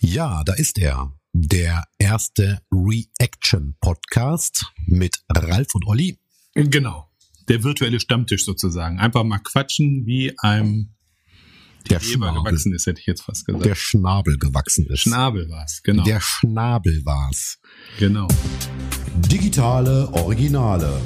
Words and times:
Ja, 0.00 0.42
da 0.44 0.52
ist 0.54 0.78
er. 0.78 1.12
Der 1.32 1.84
erste 1.98 2.60
Reaction-Podcast 2.72 4.66
mit 4.86 5.16
Ralf 5.28 5.74
und 5.74 5.86
Olli. 5.86 6.18
Genau. 6.54 7.10
Der 7.48 7.62
virtuelle 7.64 7.98
Stammtisch 8.00 8.44
sozusagen. 8.44 8.98
Einfach 8.98 9.24
mal 9.24 9.38
quatschen, 9.38 10.06
wie 10.06 10.38
einem 10.38 10.94
Der 11.90 12.00
Schnabel, 12.00 12.42
gewachsen 12.44 12.74
ist, 12.74 12.86
hätte 12.86 13.00
ich 13.00 13.06
jetzt 13.06 13.22
fast 13.22 13.44
gesagt. 13.46 13.64
der 13.64 13.74
Schnabel 13.74 14.38
gewachsen 14.38 14.86
ist. 14.86 15.00
Schnabel 15.00 15.48
war's, 15.48 15.82
genau. 15.82 16.04
Der 16.04 16.20
Schnabel 16.20 17.04
war's. 17.04 17.58
genau. 17.98 18.28
Digitale 19.16 20.08
Originale. 20.12 21.00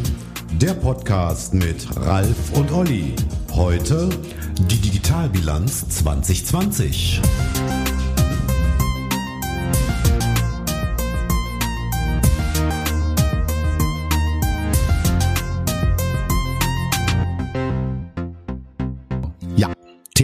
Der 0.61 0.75
Podcast 0.75 1.55
mit 1.55 1.97
Ralf 1.97 2.53
und 2.53 2.71
Olli. 2.73 3.15
Heute 3.53 4.11
die 4.71 4.79
Digitalbilanz 4.79 5.89
2020. 5.89 7.21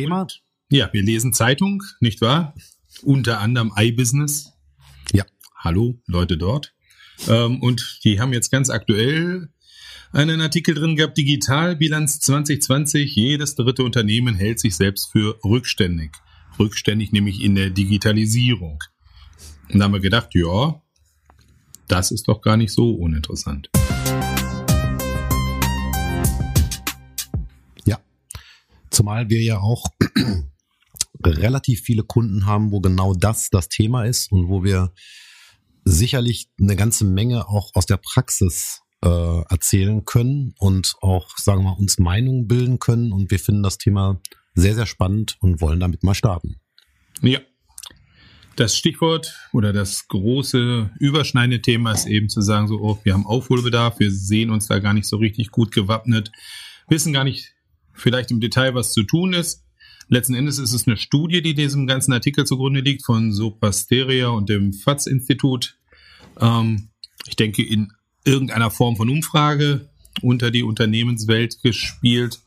Thema. 0.08 0.26
Ja, 0.70 0.88
wir 0.92 1.02
lesen 1.02 1.32
Zeitung, 1.32 1.82
nicht 2.00 2.20
wahr? 2.20 2.54
Unter 3.02 3.40
anderem 3.40 3.72
iBusiness. 3.76 4.52
Ja. 5.12 5.24
Hallo, 5.56 6.00
Leute 6.06 6.38
dort. 6.38 6.74
Ähm, 7.28 7.60
und 7.60 8.00
die 8.04 8.20
haben 8.20 8.32
jetzt 8.32 8.50
ganz 8.50 8.70
aktuell 8.70 9.50
einen 10.12 10.40
Artikel 10.40 10.74
drin 10.74 10.96
gehabt, 10.96 11.18
Digitalbilanz 11.18 12.20
2020. 12.20 13.14
Jedes 13.14 13.54
dritte 13.54 13.82
Unternehmen 13.82 14.34
hält 14.34 14.60
sich 14.60 14.76
selbst 14.76 15.12
für 15.12 15.38
rückständig. 15.44 16.12
Rückständig 16.58 17.12
nämlich 17.12 17.42
in 17.42 17.54
der 17.54 17.70
Digitalisierung. 17.70 18.78
Und 19.70 19.78
da 19.78 19.84
haben 19.84 19.92
wir 19.92 20.00
gedacht, 20.00 20.30
ja, 20.34 20.80
das 21.86 22.10
ist 22.10 22.28
doch 22.28 22.40
gar 22.40 22.56
nicht 22.56 22.72
so 22.72 22.92
uninteressant. 22.92 23.68
Zumal 28.98 29.30
wir 29.30 29.40
ja 29.40 29.60
auch 29.60 29.84
relativ 31.24 31.82
viele 31.82 32.02
Kunden 32.02 32.46
haben, 32.46 32.72
wo 32.72 32.80
genau 32.80 33.14
das 33.14 33.48
das 33.48 33.68
Thema 33.68 34.02
ist 34.02 34.32
und 34.32 34.48
wo 34.48 34.64
wir 34.64 34.92
sicherlich 35.84 36.48
eine 36.60 36.74
ganze 36.74 37.04
Menge 37.04 37.48
auch 37.48 37.70
aus 37.76 37.86
der 37.86 37.98
Praxis 37.98 38.82
äh, 39.04 39.42
erzählen 39.48 40.04
können 40.04 40.52
und 40.58 40.96
auch, 41.00 41.28
sagen 41.36 41.60
wir 41.60 41.70
mal, 41.70 41.78
uns 41.78 42.00
Meinungen 42.00 42.48
bilden 42.48 42.80
können. 42.80 43.12
Und 43.12 43.30
wir 43.30 43.38
finden 43.38 43.62
das 43.62 43.78
Thema 43.78 44.20
sehr, 44.56 44.74
sehr 44.74 44.86
spannend 44.86 45.36
und 45.38 45.60
wollen 45.60 45.78
damit 45.78 46.02
mal 46.02 46.14
starten. 46.14 46.56
Ja. 47.22 47.38
Das 48.56 48.76
Stichwort 48.76 49.32
oder 49.52 49.72
das 49.72 50.08
große 50.08 50.90
überschneidende 50.98 51.62
Thema 51.62 51.92
ist 51.92 52.06
eben 52.06 52.28
zu 52.28 52.40
sagen, 52.40 52.66
so, 52.66 52.80
oh, 52.80 52.98
wir 53.04 53.14
haben 53.14 53.26
Aufholbedarf, 53.26 54.00
wir 54.00 54.10
sehen 54.10 54.50
uns 54.50 54.66
da 54.66 54.80
gar 54.80 54.92
nicht 54.92 55.06
so 55.06 55.18
richtig 55.18 55.52
gut 55.52 55.70
gewappnet, 55.70 56.32
wissen 56.88 57.12
gar 57.12 57.22
nicht 57.22 57.54
vielleicht 58.00 58.30
im 58.30 58.40
Detail, 58.40 58.74
was 58.74 58.92
zu 58.92 59.02
tun 59.02 59.32
ist. 59.32 59.64
Letzten 60.08 60.34
Endes 60.34 60.58
ist 60.58 60.72
es 60.72 60.86
eine 60.86 60.96
Studie, 60.96 61.42
die 61.42 61.54
diesem 61.54 61.86
ganzen 61.86 62.12
Artikel 62.12 62.46
zugrunde 62.46 62.80
liegt 62.80 63.04
von 63.04 63.32
Sopasteria 63.32 64.28
und 64.28 64.48
dem 64.48 64.72
FATS-Institut. 64.72 65.76
Ähm, 66.40 66.88
ich 67.26 67.36
denke, 67.36 67.62
in 67.62 67.92
irgendeiner 68.24 68.70
Form 68.70 68.96
von 68.96 69.10
Umfrage 69.10 69.90
unter 70.22 70.50
die 70.50 70.62
Unternehmenswelt 70.62 71.62
gespielt. 71.62 72.40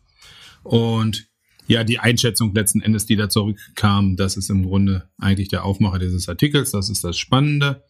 Und 0.63 1.27
ja, 1.67 1.83
die 1.83 1.99
Einschätzung 1.99 2.53
letzten 2.53 2.81
Endes, 2.81 3.05
die 3.05 3.15
da 3.15 3.29
zurückkam, 3.29 4.15
das 4.15 4.37
ist 4.37 4.49
im 4.49 4.63
Grunde 4.63 5.09
eigentlich 5.17 5.49
der 5.49 5.63
Aufmacher 5.63 5.99
dieses 5.99 6.27
Artikels. 6.27 6.71
Das 6.71 6.89
ist 6.89 7.03
das 7.03 7.17
Spannende. 7.17 7.83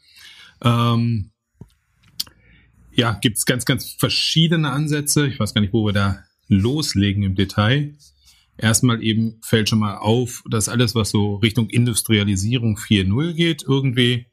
Ähm, 0.61 1.31
ja, 2.93 3.13
gibt 3.13 3.37
es 3.37 3.45
ganz, 3.45 3.65
ganz 3.65 3.95
verschiedene 3.97 4.69
Ansätze. 4.71 5.27
Ich 5.27 5.39
weiß 5.39 5.53
gar 5.53 5.61
nicht, 5.61 5.73
wo 5.73 5.85
wir 5.85 5.93
da 5.93 6.23
loslegen 6.51 7.23
im 7.23 7.35
Detail. 7.35 7.95
Erstmal 8.57 9.01
eben 9.01 9.39
fällt 9.41 9.69
schon 9.69 9.79
mal 9.79 9.97
auf, 9.97 10.43
dass 10.49 10.69
alles, 10.69 10.93
was 10.93 11.09
so 11.09 11.35
Richtung 11.35 11.69
Industrialisierung 11.69 12.77
4.0 12.77 13.33
geht, 13.33 13.63
irgendwie 13.63 14.27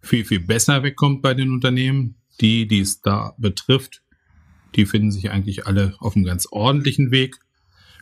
viel, 0.00 0.24
viel 0.24 0.40
besser 0.40 0.82
wegkommt 0.82 1.20
bei 1.20 1.34
den 1.34 1.50
Unternehmen. 1.50 2.16
Die, 2.40 2.66
die 2.66 2.80
es 2.80 3.00
da 3.00 3.34
betrifft, 3.38 4.02
die 4.74 4.86
finden 4.86 5.12
sich 5.12 5.30
eigentlich 5.30 5.68
alle 5.68 5.94
auf 6.00 6.16
einem 6.16 6.24
ganz 6.24 6.48
ordentlichen 6.50 7.12
Weg. 7.12 7.36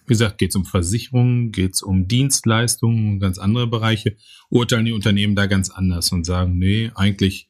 Wie 0.07 0.15
gesagt, 0.15 0.39
geht 0.39 0.51
es 0.51 0.57
um 0.57 0.65
Versicherungen, 0.65 1.53
geht 1.53 1.75
es 1.75 1.83
um 1.83 2.09
Dienstleistungen, 2.09 3.21
ganz 3.21 3.37
andere 3.37 3.67
Bereiche. 3.67 4.17
Urteilen 4.49 4.87
die 4.87 4.93
Unternehmen 4.93 5.37
da 5.37 5.47
ganz 5.47 5.69
anders 5.69 6.13
und 6.13 6.25
sagen, 6.25 6.59
nee, 6.59 6.91
eigentlich 6.95 7.49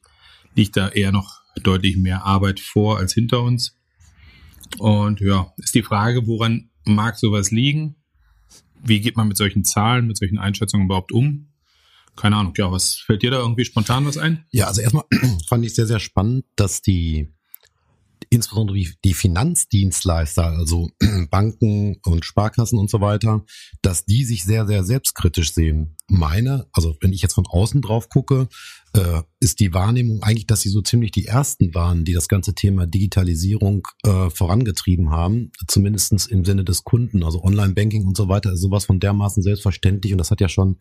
liegt 0.55 0.75
da 0.75 0.89
eher 0.89 1.13
noch 1.13 1.41
deutlich 1.61 1.95
mehr 1.95 2.25
Arbeit 2.25 2.59
vor 2.59 2.97
als 2.97 3.13
hinter 3.13 3.41
uns. 3.41 3.77
Und 4.77 5.21
ja, 5.21 5.53
ist 5.57 5.75
die 5.75 5.83
Frage, 5.83 6.27
woran 6.27 6.69
mag 6.85 7.17
sowas 7.17 7.51
liegen? 7.51 7.95
Wie 8.83 8.99
geht 8.99 9.15
man 9.15 9.27
mit 9.27 9.37
solchen 9.37 9.63
Zahlen, 9.63 10.07
mit 10.07 10.17
solchen 10.17 10.37
Einschätzungen 10.37 10.87
überhaupt 10.87 11.11
um? 11.11 11.49
Keine 12.15 12.35
Ahnung, 12.35 12.53
ja, 12.57 12.71
was 12.71 12.95
fällt 12.95 13.23
dir 13.23 13.31
da 13.31 13.39
irgendwie 13.39 13.65
spontan 13.65 14.05
was 14.05 14.17
ein? 14.17 14.45
Ja, 14.51 14.67
also 14.67 14.81
erstmal 14.81 15.05
fand 15.47 15.65
ich 15.65 15.73
sehr, 15.73 15.87
sehr 15.87 15.99
spannend, 15.99 16.45
dass 16.55 16.81
die 16.81 17.33
insbesondere 18.33 18.77
die, 18.77 18.89
die 19.03 19.13
Finanzdienstleister, 19.13 20.45
also 20.45 20.89
Banken 21.29 21.97
und 22.03 22.25
Sparkassen 22.25 22.79
und 22.79 22.89
so 22.89 22.99
weiter, 22.99 23.45
dass 23.81 24.05
die 24.05 24.25
sich 24.25 24.43
sehr, 24.43 24.65
sehr 24.65 24.83
selbstkritisch 24.83 25.53
sehen. 25.53 25.95
Meine, 26.07 26.67
also 26.73 26.95
wenn 27.01 27.13
ich 27.13 27.21
jetzt 27.21 27.33
von 27.33 27.45
außen 27.47 27.81
drauf 27.81 28.09
gucke, 28.09 28.47
äh, 28.93 29.21
ist 29.39 29.59
die 29.59 29.73
Wahrnehmung 29.73 30.23
eigentlich, 30.23 30.47
dass 30.47 30.61
sie 30.61 30.69
so 30.69 30.81
ziemlich 30.81 31.11
die 31.11 31.25
ersten 31.25 31.73
waren, 31.73 32.05
die 32.05 32.13
das 32.13 32.27
ganze 32.27 32.53
Thema 32.53 32.87
Digitalisierung 32.87 33.87
äh, 34.03 34.29
vorangetrieben 34.29 35.11
haben, 35.11 35.51
zumindestens 35.67 36.25
im 36.25 36.43
Sinne 36.43 36.63
des 36.63 36.83
Kunden. 36.83 37.23
Also 37.23 37.43
Online-Banking 37.43 38.05
und 38.05 38.17
so 38.17 38.29
weiter 38.29 38.53
ist 38.53 38.61
sowas 38.61 38.85
von 38.85 38.99
dermaßen 38.99 39.43
selbstverständlich 39.43 40.11
und 40.11 40.17
das 40.17 40.31
hat 40.31 40.41
ja 40.41 40.49
schon 40.49 40.77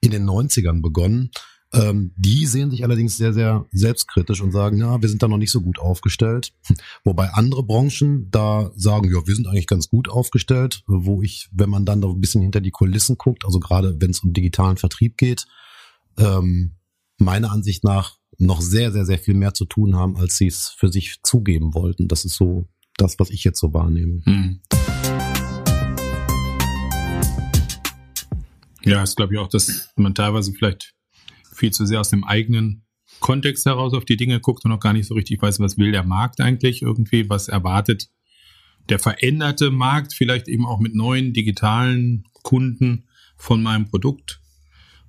in 0.00 0.10
den 0.10 0.24
90ern 0.24 0.82
begonnen. 0.82 1.30
Ähm, 1.76 2.12
die 2.16 2.46
sehen 2.46 2.70
sich 2.70 2.84
allerdings 2.84 3.16
sehr, 3.16 3.32
sehr 3.32 3.66
selbstkritisch 3.70 4.40
und 4.40 4.52
sagen, 4.52 4.78
ja, 4.78 5.00
wir 5.00 5.08
sind 5.08 5.22
da 5.22 5.28
noch 5.28 5.36
nicht 5.36 5.50
so 5.50 5.60
gut 5.60 5.78
aufgestellt. 5.78 6.52
Wobei 7.04 7.28
andere 7.30 7.62
Branchen 7.62 8.30
da 8.30 8.70
sagen, 8.74 9.10
ja, 9.12 9.26
wir 9.26 9.34
sind 9.34 9.46
eigentlich 9.46 9.66
ganz 9.66 9.88
gut 9.88 10.08
aufgestellt, 10.08 10.82
wo 10.86 11.22
ich, 11.22 11.48
wenn 11.52 11.68
man 11.68 11.84
dann 11.84 12.00
da 12.00 12.08
ein 12.08 12.20
bisschen 12.20 12.42
hinter 12.42 12.60
die 12.60 12.70
Kulissen 12.70 13.18
guckt, 13.18 13.44
also 13.44 13.60
gerade 13.60 13.96
wenn 14.00 14.10
es 14.10 14.20
um 14.20 14.32
digitalen 14.32 14.76
Vertrieb 14.78 15.18
geht, 15.18 15.46
ähm, 16.18 16.76
meiner 17.18 17.50
Ansicht 17.50 17.84
nach 17.84 18.16
noch 18.38 18.60
sehr, 18.60 18.92
sehr, 18.92 19.06
sehr 19.06 19.18
viel 19.18 19.34
mehr 19.34 19.54
zu 19.54 19.64
tun 19.64 19.96
haben, 19.96 20.16
als 20.16 20.36
sie 20.36 20.46
es 20.46 20.68
für 20.68 20.90
sich 20.90 21.16
zugeben 21.22 21.74
wollten. 21.74 22.08
Das 22.08 22.24
ist 22.24 22.36
so 22.36 22.68
das, 22.96 23.18
was 23.18 23.30
ich 23.30 23.44
jetzt 23.44 23.60
so 23.60 23.72
wahrnehme. 23.72 24.22
Hm. 24.24 24.60
Ja, 28.84 29.02
ist 29.02 29.16
glaube 29.16 29.34
ich 29.34 29.40
auch, 29.40 29.48
dass 29.48 29.90
man 29.96 30.14
teilweise 30.14 30.52
vielleicht 30.52 30.95
viel 31.56 31.72
zu 31.72 31.86
sehr 31.86 32.00
aus 32.00 32.10
dem 32.10 32.24
eigenen 32.24 32.84
Kontext 33.20 33.64
heraus 33.66 33.94
auf 33.94 34.04
die 34.04 34.16
Dinge 34.16 34.40
guckt 34.40 34.64
und 34.64 34.70
noch 34.70 34.80
gar 34.80 34.92
nicht 34.92 35.06
so 35.06 35.14
richtig 35.14 35.40
weiß, 35.40 35.60
was 35.60 35.78
will 35.78 35.92
der 35.92 36.04
Markt 36.04 36.40
eigentlich 36.40 36.82
irgendwie, 36.82 37.28
was 37.28 37.48
erwartet 37.48 38.08
der 38.88 38.98
veränderte 38.98 39.70
Markt, 39.70 40.14
vielleicht 40.14 40.48
eben 40.48 40.66
auch 40.66 40.78
mit 40.78 40.94
neuen 40.94 41.32
digitalen 41.32 42.24
Kunden 42.42 43.08
von 43.36 43.62
meinem 43.62 43.88
Produkt 43.88 44.40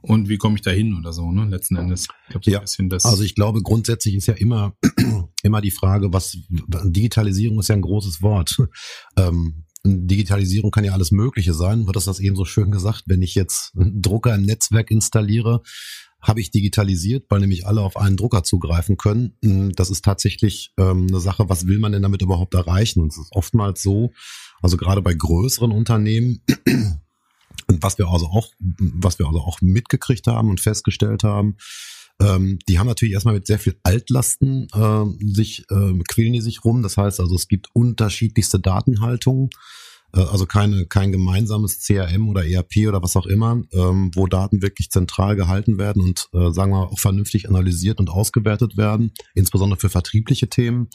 und 0.02 0.30
wie 0.30 0.38
komme 0.38 0.56
ich 0.56 0.62
da 0.62 0.72
hin 0.72 0.96
oder 0.97 1.12
so, 1.12 1.31
ne? 1.31 1.46
Letzten 1.46 1.75
Endes. 1.75 2.07
Ich 2.30 2.46
Ja, 2.46 2.59
ein 2.59 2.62
bisschen 2.63 2.90
das. 2.90 3.06
Also 3.06 3.24
ich 3.24 3.36
glaube, 3.36 3.62
grundsätzlich 3.62 4.16
ist 4.16 4.28
ja 4.28 4.36
immer, 4.36 4.75
immer 5.44 5.62
die 5.62 5.72
Frage, 5.72 6.13
was 6.13 6.38
Digitalisierung 6.50 7.59
ist 7.59 7.69
ja 7.69 7.75
ein 7.75 7.81
großes 7.81 8.22
Wort. 8.22 8.57
Ähm, 9.18 9.63
Digitalisierung 9.84 10.69
kann 10.69 10.84
ja 10.84 10.91
alles 10.91 11.12
Mögliche 11.12 11.53
sein. 11.53 11.86
Du 11.86 11.94
hast 11.94 12.07
das 12.07 12.19
eben 12.19 12.36
so 12.36 12.46
schön 12.46 12.72
gesagt. 12.72 13.03
Wenn 13.06 13.22
ich 13.22 13.36
jetzt 13.36 13.74
einen 13.75 14.02
Drucker 14.02 14.36
im 14.36 14.44
Netzwerk 14.44 14.91
installiere, 14.91 15.62
habe 16.22 16.42
ich 16.42 16.52
digitalisiert, 16.52 17.25
weil 17.30 17.40
nämlich 17.40 17.68
alle 17.68 17.81
auf 17.81 17.96
einen 17.96 18.18
Drucker 18.18 18.44
zugreifen 18.44 18.98
können. 18.98 19.34
Das 19.75 19.90
ist 19.90 20.04
tatsächlich 20.04 20.74
ähm, 20.78 21.08
eine 21.08 21.19
Sache, 21.19 21.48
was 21.50 21.68
will 21.68 21.80
man 21.80 21.92
denn 21.92 22.02
damit 22.02 22.22
überhaupt 22.22 22.54
erreichen? 22.56 23.02
Und 23.02 23.12
es 23.12 23.18
ist 23.18 23.31
oftmals 23.31 23.81
so, 23.81 24.12
also 24.62 24.78
gerade 24.78 25.02
bei 25.02 25.14
größeren 25.14 25.72
Unternehmen, 25.72 26.42
was 27.68 27.98
wir 27.98 28.08
also 28.08 28.28
auch, 28.28 28.50
was 28.60 29.19
wir 29.19 29.28
also 29.28 29.42
auch 29.42 29.62
mitgekriegt 29.62 30.28
haben 30.28 30.50
und 30.50 30.60
festgestellt 30.60 31.24
haben, 31.24 31.58
ähm, 32.20 32.58
die 32.68 32.80
haben 32.80 32.88
natürlich 32.88 33.13
erstmal 33.13 33.36
mit 33.36 33.46
sehr 33.46 33.60
viel 33.60 33.78
Altlasten 33.84 34.68
äh, 34.74 35.06
sich 35.34 35.66
äh, 35.70 36.00
quälen 36.08 36.34
die 36.34 36.42
sich 36.42 36.66
rum. 36.66 36.81
Das 36.81 36.98
heißt 36.98 37.20
also, 37.20 37.36
es 37.36 37.48
gibt 37.48 37.68
unterschiedlichste 37.74 38.60
Datenhaltungen, 38.60 39.50
also 40.13 40.45
keine 40.45 40.86
kein 40.86 41.12
gemeinsames 41.12 41.80
CRM 41.80 42.30
oder 42.30 42.45
ERP 42.45 42.88
oder 42.88 43.01
was 43.04 43.15
auch 43.15 43.25
immer, 43.25 43.62
ähm, 43.74 44.12
wo 44.15 44.27
Daten 44.27 44.62
wirklich 44.62 44.89
zentral 44.89 45.36
gehalten 45.36 45.77
werden 45.77 46.01
und 46.01 46.30
äh, 46.33 46.51
sagen 46.51 46.71
wir 46.71 46.92
auch 46.92 47.00
vernünftig 47.00 47.50
analysiert 47.50 48.00
und 48.00 48.09
ausgewertet 48.09 48.77
werden, 48.77 49.12
insbesondere 49.36 49.80
für 49.80 49.89
vertriebliche 49.89 50.50
Themen. 50.50 50.89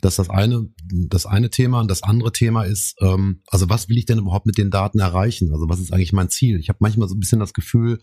Das 0.00 0.14
ist 0.14 0.18
das 0.18 0.30
eine, 0.30 0.68
das 1.08 1.26
eine 1.26 1.50
Thema. 1.50 1.80
Und 1.80 1.90
das 1.90 2.02
andere 2.02 2.32
Thema 2.32 2.64
ist, 2.64 2.96
ähm, 3.00 3.42
also 3.48 3.68
was 3.68 3.88
will 3.88 3.98
ich 3.98 4.06
denn 4.06 4.18
überhaupt 4.18 4.46
mit 4.46 4.58
den 4.58 4.70
Daten 4.70 5.00
erreichen? 5.00 5.52
Also 5.52 5.68
was 5.68 5.80
ist 5.80 5.92
eigentlich 5.92 6.12
mein 6.12 6.30
Ziel? 6.30 6.58
Ich 6.58 6.68
habe 6.68 6.78
manchmal 6.80 7.08
so 7.08 7.14
ein 7.14 7.20
bisschen 7.20 7.40
das 7.40 7.52
Gefühl, 7.52 8.00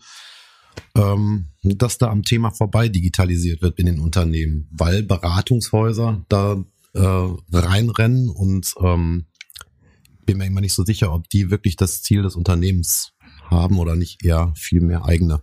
ähm, 0.94 1.48
dass 1.62 1.98
da 1.98 2.08
am 2.08 2.22
Thema 2.22 2.50
vorbei 2.50 2.88
digitalisiert 2.88 3.62
wird 3.62 3.78
in 3.78 3.86
den 3.86 4.00
Unternehmen, 4.00 4.68
weil 4.70 5.02
Beratungshäuser 5.02 6.24
da 6.28 6.64
äh, 6.94 7.28
reinrennen 7.52 8.28
und 8.28 8.72
ähm, 8.80 9.26
bin 10.26 10.38
mir 10.38 10.46
immer 10.46 10.60
nicht 10.60 10.74
so 10.74 10.84
sicher, 10.84 11.12
ob 11.12 11.28
die 11.28 11.50
wirklich 11.50 11.76
das 11.76 12.02
Ziel 12.02 12.22
des 12.22 12.36
Unternehmens 12.36 13.12
haben 13.48 13.78
oder 13.78 13.96
nicht 13.96 14.24
eher 14.24 14.52
viel 14.56 14.80
mehr 14.80 15.04
eigene. 15.04 15.42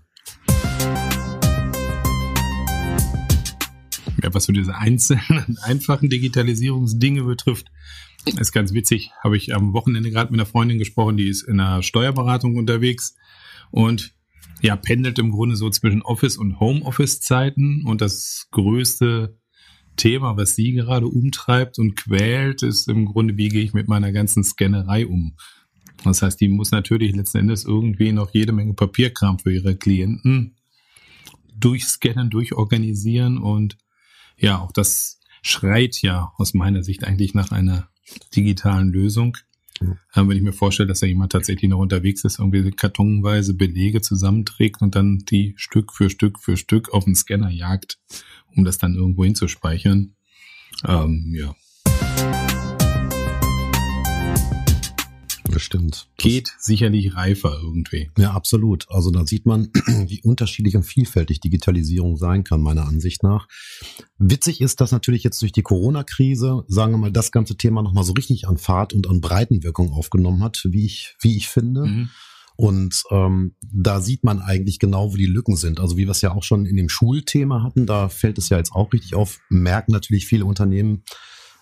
Ja, 4.23 4.33
was 4.33 4.45
so 4.45 4.53
diese 4.53 4.75
einzelnen, 4.75 5.57
einfachen 5.63 6.09
Digitalisierungsdinge 6.09 7.23
betrifft, 7.23 7.67
ist 8.25 8.51
ganz 8.51 8.73
witzig. 8.73 9.11
Habe 9.23 9.37
ich 9.37 9.53
am 9.53 9.73
Wochenende 9.73 10.11
gerade 10.11 10.31
mit 10.31 10.39
einer 10.39 10.49
Freundin 10.49 10.79
gesprochen, 10.79 11.17
die 11.17 11.29
ist 11.29 11.43
in 11.43 11.59
einer 11.59 11.83
Steuerberatung 11.83 12.55
unterwegs 12.55 13.15
und 13.71 14.13
ja, 14.61 14.75
pendelt 14.75 15.19
im 15.19 15.31
Grunde 15.31 15.55
so 15.55 15.69
zwischen 15.69 16.01
Office- 16.01 16.37
und 16.37 16.59
Homeoffice-Zeiten. 16.59 17.85
Und 17.85 18.01
das 18.01 18.47
größte 18.51 19.37
Thema, 19.97 20.37
was 20.37 20.55
sie 20.55 20.71
gerade 20.71 21.07
umtreibt 21.07 21.79
und 21.79 21.95
quält, 21.95 22.63
ist 22.63 22.87
im 22.87 23.05
Grunde, 23.05 23.35
wie 23.37 23.49
gehe 23.49 23.63
ich 23.63 23.73
mit 23.73 23.87
meiner 23.87 24.11
ganzen 24.11 24.43
Scannerei 24.43 25.05
um? 25.05 25.35
Das 26.03 26.21
heißt, 26.21 26.39
die 26.39 26.47
muss 26.47 26.71
natürlich 26.71 27.15
letzten 27.15 27.39
Endes 27.39 27.65
irgendwie 27.65 28.11
noch 28.11 28.33
jede 28.33 28.53
Menge 28.53 28.73
Papierkram 28.73 29.39
für 29.39 29.51
ihre 29.51 29.75
Klienten 29.75 30.55
durchscannen, 31.59 32.29
durchorganisieren 32.29 33.37
und 33.37 33.77
ja, 34.37 34.59
auch 34.59 34.71
das 34.71 35.19
schreit 35.41 36.01
ja 36.01 36.31
aus 36.37 36.53
meiner 36.53 36.83
Sicht 36.83 37.03
eigentlich 37.03 37.33
nach 37.33 37.51
einer 37.51 37.89
digitalen 38.35 38.89
Lösung. 38.89 39.37
Wenn 40.13 40.31
ich 40.31 40.41
mir 40.41 40.53
vorstelle, 40.53 40.87
dass 40.87 40.99
da 40.99 41.07
jemand 41.07 41.31
tatsächlich 41.31 41.69
noch 41.69 41.79
unterwegs 41.79 42.23
ist, 42.23 42.39
irgendwie 42.39 42.71
kartonweise 42.71 43.53
Belege 43.53 44.01
zusammenträgt 44.01 44.81
und 44.81 44.95
dann 44.95 45.19
die 45.19 45.53
Stück 45.57 45.93
für 45.93 46.09
Stück 46.09 46.39
für 46.39 46.57
Stück 46.57 46.93
auf 46.93 47.05
den 47.05 47.15
Scanner 47.15 47.49
jagt, 47.49 47.99
um 48.55 48.65
das 48.65 48.77
dann 48.77 48.95
irgendwo 48.95 49.23
hinzuspeichern. 49.23 50.15
Ähm, 50.85 51.33
ja. 51.35 51.55
Bestimmt. 55.57 56.07
Geht 56.17 56.53
sicherlich 56.59 57.15
reifer 57.15 57.57
irgendwie. 57.63 58.11
Ja, 58.15 58.33
absolut. 58.33 58.85
Also 58.91 59.09
da 59.09 59.25
sieht 59.25 59.47
man, 59.47 59.71
wie 60.07 60.21
unterschiedlich 60.21 60.75
und 60.75 60.83
vielfältig 60.83 61.39
Digitalisierung 61.39 62.15
sein 62.15 62.43
kann, 62.43 62.61
meiner 62.61 62.85
Ansicht 62.85 63.23
nach. 63.23 63.47
Witzig 64.19 64.61
ist, 64.61 64.81
dass 64.81 64.91
natürlich 64.91 65.23
jetzt 65.23 65.41
durch 65.41 65.51
die 65.51 65.63
Corona-Krise, 65.63 66.63
sagen 66.67 66.93
wir 66.93 66.99
mal, 66.99 67.11
das 67.11 67.31
ganze 67.31 67.57
Thema 67.57 67.81
nochmal 67.81 68.03
so 68.03 68.13
richtig 68.13 68.47
an 68.47 68.59
Fahrt 68.59 68.93
und 68.93 69.09
an 69.09 69.19
Breitenwirkung 69.19 69.93
aufgenommen 69.93 70.43
hat, 70.43 70.61
wie 70.69 70.85
ich, 70.85 71.15
wie 71.21 71.35
ich 71.35 71.47
finde. 71.47 71.85
Mhm. 71.87 72.09
Und 72.55 73.01
ähm, 73.09 73.55
da 73.61 73.99
sieht 73.99 74.23
man 74.23 74.39
eigentlich 74.39 74.77
genau, 74.77 75.11
wo 75.11 75.17
die 75.17 75.25
Lücken 75.25 75.55
sind. 75.55 75.79
Also 75.79 75.97
wie 75.97 76.05
wir 76.05 76.11
es 76.11 76.21
ja 76.21 76.35
auch 76.35 76.43
schon 76.43 76.67
in 76.67 76.77
dem 76.77 76.89
Schulthema 76.89 77.63
hatten, 77.63 77.87
da 77.87 78.09
fällt 78.09 78.37
es 78.37 78.49
ja 78.49 78.57
jetzt 78.57 78.73
auch 78.73 78.93
richtig 78.93 79.15
auf, 79.15 79.39
merken 79.49 79.91
natürlich 79.91 80.27
viele 80.27 80.45
Unternehmen, 80.45 81.01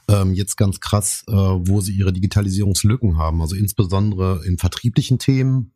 ähm, 0.07 0.33
jetzt 0.33 0.57
ganz 0.57 0.79
krass, 0.79 1.23
äh, 1.27 1.33
wo 1.33 1.81
sie 1.81 1.93
ihre 1.93 2.13
Digitalisierungslücken 2.13 3.17
haben. 3.17 3.41
Also 3.41 3.55
insbesondere 3.55 4.45
in 4.45 4.57
vertrieblichen 4.57 5.19
Themen, 5.19 5.71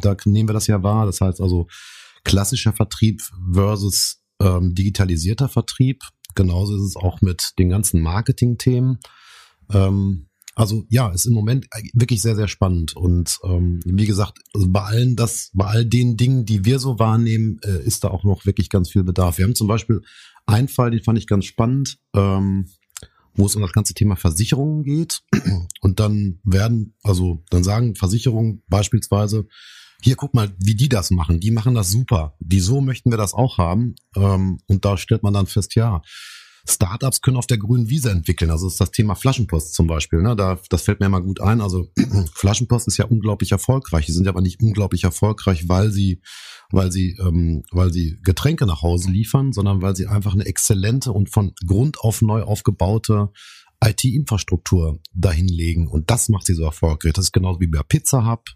da 0.00 0.16
nehmen 0.24 0.48
wir 0.48 0.54
das 0.54 0.66
ja 0.66 0.82
wahr. 0.82 1.06
Das 1.06 1.20
heißt 1.20 1.40
also 1.40 1.66
klassischer 2.24 2.72
Vertrieb 2.72 3.22
versus 3.52 4.22
ähm, 4.40 4.74
digitalisierter 4.74 5.48
Vertrieb. 5.48 6.02
Genauso 6.34 6.76
ist 6.76 6.82
es 6.82 6.96
auch 6.96 7.20
mit 7.20 7.52
den 7.58 7.68
ganzen 7.68 8.00
Marketing-Themen. 8.00 8.98
Ähm, 9.72 10.26
also 10.56 10.84
ja, 10.88 11.08
ist 11.10 11.26
im 11.26 11.34
Moment 11.34 11.66
wirklich 11.94 12.22
sehr, 12.22 12.36
sehr 12.36 12.48
spannend. 12.48 12.96
Und 12.96 13.38
ähm, 13.44 13.80
wie 13.84 14.06
gesagt, 14.06 14.38
also 14.52 14.68
bei 14.68 14.82
allen 14.82 15.16
das, 15.16 15.50
bei 15.52 15.66
all 15.66 15.84
den 15.84 16.16
Dingen, 16.16 16.44
die 16.44 16.64
wir 16.64 16.78
so 16.78 16.98
wahrnehmen, 16.98 17.58
äh, 17.64 17.82
ist 17.84 18.04
da 18.04 18.08
auch 18.08 18.24
noch 18.24 18.46
wirklich 18.46 18.70
ganz 18.70 18.90
viel 18.90 19.04
Bedarf. 19.04 19.38
Wir 19.38 19.44
haben 19.44 19.54
zum 19.54 19.66
Beispiel 19.66 20.02
einen 20.46 20.68
Fall, 20.68 20.90
den 20.90 21.02
fand 21.02 21.18
ich 21.18 21.26
ganz 21.26 21.44
spannend. 21.44 21.98
Ähm, 22.14 22.68
wo 23.34 23.46
es 23.46 23.56
um 23.56 23.62
das 23.62 23.72
ganze 23.72 23.94
Thema 23.94 24.16
Versicherungen 24.16 24.82
geht. 24.82 25.22
Und 25.80 26.00
dann 26.00 26.40
werden, 26.44 26.96
also 27.02 27.44
dann 27.50 27.64
sagen 27.64 27.94
Versicherungen 27.94 28.62
beispielsweise, 28.68 29.46
hier 30.02 30.16
guck 30.16 30.34
mal, 30.34 30.54
wie 30.58 30.74
die 30.74 30.88
das 30.88 31.10
machen. 31.10 31.40
Die 31.40 31.50
machen 31.50 31.74
das 31.74 31.90
super. 31.90 32.36
Die 32.38 32.60
so 32.60 32.80
möchten 32.80 33.10
wir 33.10 33.16
das 33.16 33.32
auch 33.32 33.58
haben. 33.58 33.94
Ähm, 34.16 34.58
und 34.66 34.84
da 34.84 34.96
stellt 34.96 35.22
man 35.22 35.32
dann 35.32 35.46
fest, 35.46 35.74
ja, 35.74 36.02
Startups 36.66 37.20
können 37.20 37.36
auf 37.36 37.46
der 37.46 37.58
grünen 37.58 37.90
Wiese 37.90 38.10
entwickeln. 38.10 38.50
Also 38.50 38.66
ist 38.66 38.80
das 38.80 38.90
Thema 38.90 39.14
Flaschenpost 39.14 39.74
zum 39.74 39.86
Beispiel. 39.86 40.22
Ne? 40.22 40.34
Da, 40.34 40.58
das 40.70 40.82
fällt 40.82 41.00
mir 41.00 41.08
mal 41.08 41.20
gut 41.20 41.40
ein. 41.40 41.60
Also 41.60 41.88
Flaschenpost 42.34 42.88
ist 42.88 42.96
ja 42.96 43.04
unglaublich 43.04 43.52
erfolgreich. 43.52 44.06
Die 44.06 44.12
sind 44.12 44.26
aber 44.26 44.40
nicht 44.40 44.62
unglaublich 44.62 45.04
erfolgreich, 45.04 45.68
weil 45.68 45.90
sie, 45.90 46.22
weil 46.70 46.90
sie, 46.90 47.16
ähm, 47.20 47.64
weil 47.70 47.92
sie 47.92 48.18
Getränke 48.22 48.66
nach 48.66 48.82
Hause 48.82 49.10
liefern, 49.10 49.52
sondern 49.52 49.82
weil 49.82 49.94
sie 49.94 50.06
einfach 50.06 50.32
eine 50.32 50.46
exzellente 50.46 51.12
und 51.12 51.28
von 51.28 51.52
Grund 51.66 52.00
auf 52.00 52.22
neu 52.22 52.42
aufgebaute 52.42 53.30
IT-Infrastruktur 53.84 55.00
dahinlegen. 55.12 55.86
Und 55.86 56.10
das 56.10 56.30
macht 56.30 56.46
sie 56.46 56.54
so 56.54 56.64
erfolgreich. 56.64 57.12
Das 57.12 57.26
ist 57.26 57.32
genauso 57.32 57.60
wie 57.60 57.66
bei 57.66 57.82
Pizza 57.86 58.26
Hub 58.26 58.48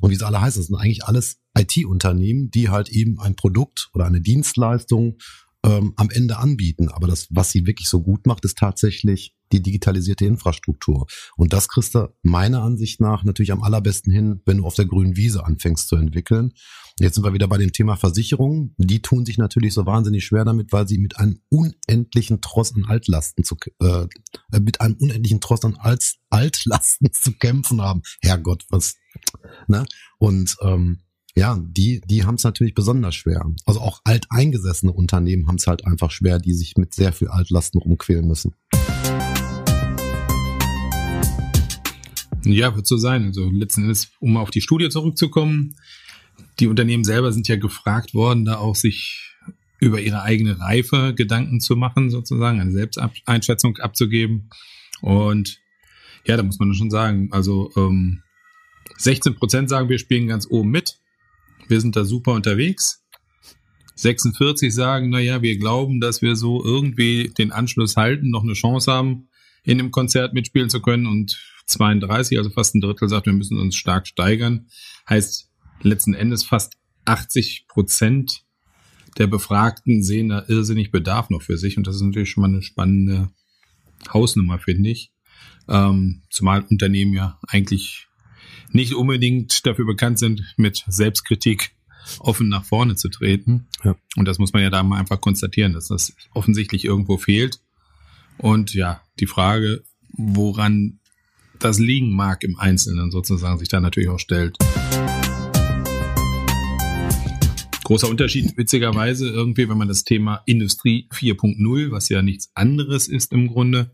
und 0.00 0.10
wie 0.10 0.16
sie 0.16 0.26
alle 0.26 0.40
heißen. 0.40 0.60
Das 0.60 0.66
sind 0.66 0.76
eigentlich 0.76 1.04
alles 1.04 1.40
IT-Unternehmen, 1.56 2.50
die 2.50 2.68
halt 2.68 2.90
eben 2.90 3.18
ein 3.20 3.36
Produkt 3.36 3.88
oder 3.94 4.04
eine 4.04 4.20
Dienstleistung 4.20 5.16
ähm, 5.64 5.94
am 5.96 6.10
Ende 6.10 6.38
anbieten. 6.38 6.88
Aber 6.90 7.06
das, 7.06 7.26
was 7.30 7.50
sie 7.50 7.66
wirklich 7.66 7.88
so 7.88 8.02
gut 8.02 8.26
macht, 8.26 8.44
ist 8.44 8.58
tatsächlich 8.58 9.34
die 9.52 9.62
digitalisierte 9.62 10.24
Infrastruktur. 10.24 11.06
Und 11.36 11.52
das 11.52 11.68
kriegst 11.68 11.94
du 11.94 12.12
meiner 12.22 12.62
Ansicht 12.62 13.00
nach 13.00 13.24
natürlich 13.24 13.52
am 13.52 13.62
allerbesten 13.62 14.12
hin, 14.12 14.40
wenn 14.46 14.58
du 14.58 14.66
auf 14.66 14.74
der 14.74 14.86
grünen 14.86 15.16
Wiese 15.16 15.44
anfängst 15.44 15.88
zu 15.88 15.96
entwickeln. 15.96 16.52
Jetzt 17.00 17.14
sind 17.14 17.24
wir 17.24 17.32
wieder 17.32 17.48
bei 17.48 17.58
dem 17.58 17.72
Thema 17.72 17.96
Versicherungen. 17.96 18.74
Die 18.78 19.02
tun 19.02 19.24
sich 19.24 19.38
natürlich 19.38 19.74
so 19.74 19.86
wahnsinnig 19.86 20.24
schwer 20.24 20.44
damit, 20.44 20.72
weil 20.72 20.86
sie 20.86 20.98
mit 20.98 21.18
einem 21.18 21.40
unendlichen 21.48 22.40
Tross 22.40 22.74
an 22.74 22.84
Altlasten 22.84 23.44
zu, 23.44 23.56
äh, 23.80 24.06
mit 24.60 24.80
einem 24.80 24.96
unendlichen 24.98 25.40
Tross 25.40 25.64
an 25.64 25.76
Alt, 25.76 26.14
Altlasten 26.30 27.12
zu 27.12 27.32
kämpfen 27.32 27.80
haben. 27.80 28.02
Herrgott, 28.22 28.64
was, 28.70 28.96
ne? 29.66 29.84
Und 30.18 30.56
ähm, 30.62 31.00
ja, 31.36 31.58
die, 31.60 32.00
die 32.06 32.24
haben 32.24 32.36
es 32.36 32.44
natürlich 32.44 32.74
besonders 32.74 33.16
schwer. 33.16 33.44
Also 33.66 33.80
auch 33.80 34.00
alteingesessene 34.04 34.92
Unternehmen 34.92 35.48
haben 35.48 35.56
es 35.56 35.66
halt 35.66 35.84
einfach 35.84 36.12
schwer, 36.12 36.38
die 36.38 36.54
sich 36.54 36.76
mit 36.76 36.94
sehr 36.94 37.12
viel 37.12 37.26
Altlasten 37.26 37.80
rumquälen 37.80 38.26
müssen. 38.26 38.54
Ja, 42.44 42.76
wird 42.76 42.86
so 42.86 42.96
sein. 42.96 43.24
Also 43.24 43.50
letzten 43.50 43.82
Endes, 43.82 44.12
um 44.20 44.36
auf 44.36 44.50
die 44.50 44.60
Studie 44.60 44.90
zurückzukommen, 44.90 45.74
die 46.60 46.68
Unternehmen 46.68 47.02
selber 47.02 47.32
sind 47.32 47.48
ja 47.48 47.56
gefragt 47.56 48.14
worden, 48.14 48.44
da 48.44 48.58
auch 48.58 48.76
sich 48.76 49.34
über 49.80 50.00
ihre 50.00 50.22
eigene 50.22 50.60
Reife 50.60 51.14
Gedanken 51.16 51.60
zu 51.60 51.74
machen, 51.74 52.10
sozusagen, 52.10 52.60
eine 52.60 52.70
Selbsteinschätzung 52.70 53.78
abzugeben. 53.78 54.50
Und 55.00 55.58
ja, 56.26 56.36
da 56.36 56.44
muss 56.44 56.60
man 56.60 56.72
schon 56.74 56.90
sagen, 56.90 57.30
also 57.32 57.72
ähm, 57.76 58.22
16 58.98 59.34
Prozent 59.34 59.68
sagen, 59.68 59.88
wir 59.88 59.98
spielen 59.98 60.28
ganz 60.28 60.46
oben 60.48 60.70
mit. 60.70 61.00
Wir 61.68 61.80
sind 61.80 61.96
da 61.96 62.04
super 62.04 62.32
unterwegs. 62.32 63.04
46 63.96 64.74
sagen, 64.74 65.10
naja, 65.10 65.40
wir 65.42 65.56
glauben, 65.58 66.00
dass 66.00 66.20
wir 66.20 66.36
so 66.36 66.64
irgendwie 66.64 67.32
den 67.38 67.52
Anschluss 67.52 67.96
halten, 67.96 68.30
noch 68.30 68.42
eine 68.42 68.54
Chance 68.54 68.90
haben, 68.90 69.28
in 69.62 69.78
dem 69.78 69.90
Konzert 69.90 70.34
mitspielen 70.34 70.68
zu 70.68 70.80
können. 70.80 71.06
Und 71.06 71.38
32, 71.66 72.38
also 72.38 72.50
fast 72.50 72.74
ein 72.74 72.80
Drittel, 72.80 73.08
sagt, 73.08 73.26
wir 73.26 73.32
müssen 73.32 73.58
uns 73.58 73.76
stark 73.76 74.06
steigern. 74.06 74.66
Heißt, 75.08 75.50
letzten 75.82 76.14
Endes 76.14 76.44
fast 76.44 76.74
80 77.04 77.66
Prozent 77.68 78.44
der 79.18 79.26
Befragten 79.26 80.02
sehen 80.02 80.30
da 80.30 80.44
irrsinnig 80.48 80.90
Bedarf 80.90 81.30
noch 81.30 81.42
für 81.42 81.56
sich. 81.56 81.76
Und 81.76 81.86
das 81.86 81.96
ist 81.96 82.02
natürlich 82.02 82.30
schon 82.30 82.42
mal 82.42 82.48
eine 82.48 82.62
spannende 82.62 83.30
Hausnummer, 84.12 84.58
finde 84.58 84.90
ich. 84.90 85.12
Ähm, 85.68 86.22
zumal 86.30 86.62
Unternehmen 86.68 87.14
ja 87.14 87.38
eigentlich 87.46 88.08
nicht 88.74 88.94
unbedingt 88.94 89.64
dafür 89.66 89.86
bekannt 89.86 90.18
sind, 90.18 90.42
mit 90.56 90.84
Selbstkritik 90.88 91.70
offen 92.18 92.48
nach 92.48 92.64
vorne 92.64 92.96
zu 92.96 93.08
treten. 93.08 93.68
Ja. 93.84 93.94
Und 94.16 94.26
das 94.26 94.38
muss 94.38 94.52
man 94.52 94.62
ja 94.62 94.70
da 94.70 94.82
mal 94.82 94.98
einfach 94.98 95.20
konstatieren, 95.20 95.72
dass 95.72 95.88
das 95.88 96.14
offensichtlich 96.34 96.84
irgendwo 96.84 97.16
fehlt. 97.16 97.60
Und 98.36 98.74
ja, 98.74 99.00
die 99.20 99.28
Frage, 99.28 99.84
woran 100.12 100.98
das 101.60 101.78
liegen 101.78 102.10
mag 102.10 102.42
im 102.42 102.58
Einzelnen 102.58 103.12
sozusagen, 103.12 103.58
sich 103.58 103.68
da 103.68 103.80
natürlich 103.80 104.08
auch 104.08 104.18
stellt. 104.18 104.58
Großer 107.84 108.08
Unterschied, 108.08 108.56
witzigerweise, 108.56 109.28
irgendwie, 109.28 109.68
wenn 109.68 109.78
man 109.78 109.88
das 109.88 110.02
Thema 110.04 110.42
Industrie 110.46 111.06
4.0, 111.12 111.92
was 111.92 112.08
ja 112.08 112.22
nichts 112.22 112.50
anderes 112.54 113.06
ist 113.06 113.30
im 113.32 113.46
Grunde, 113.46 113.92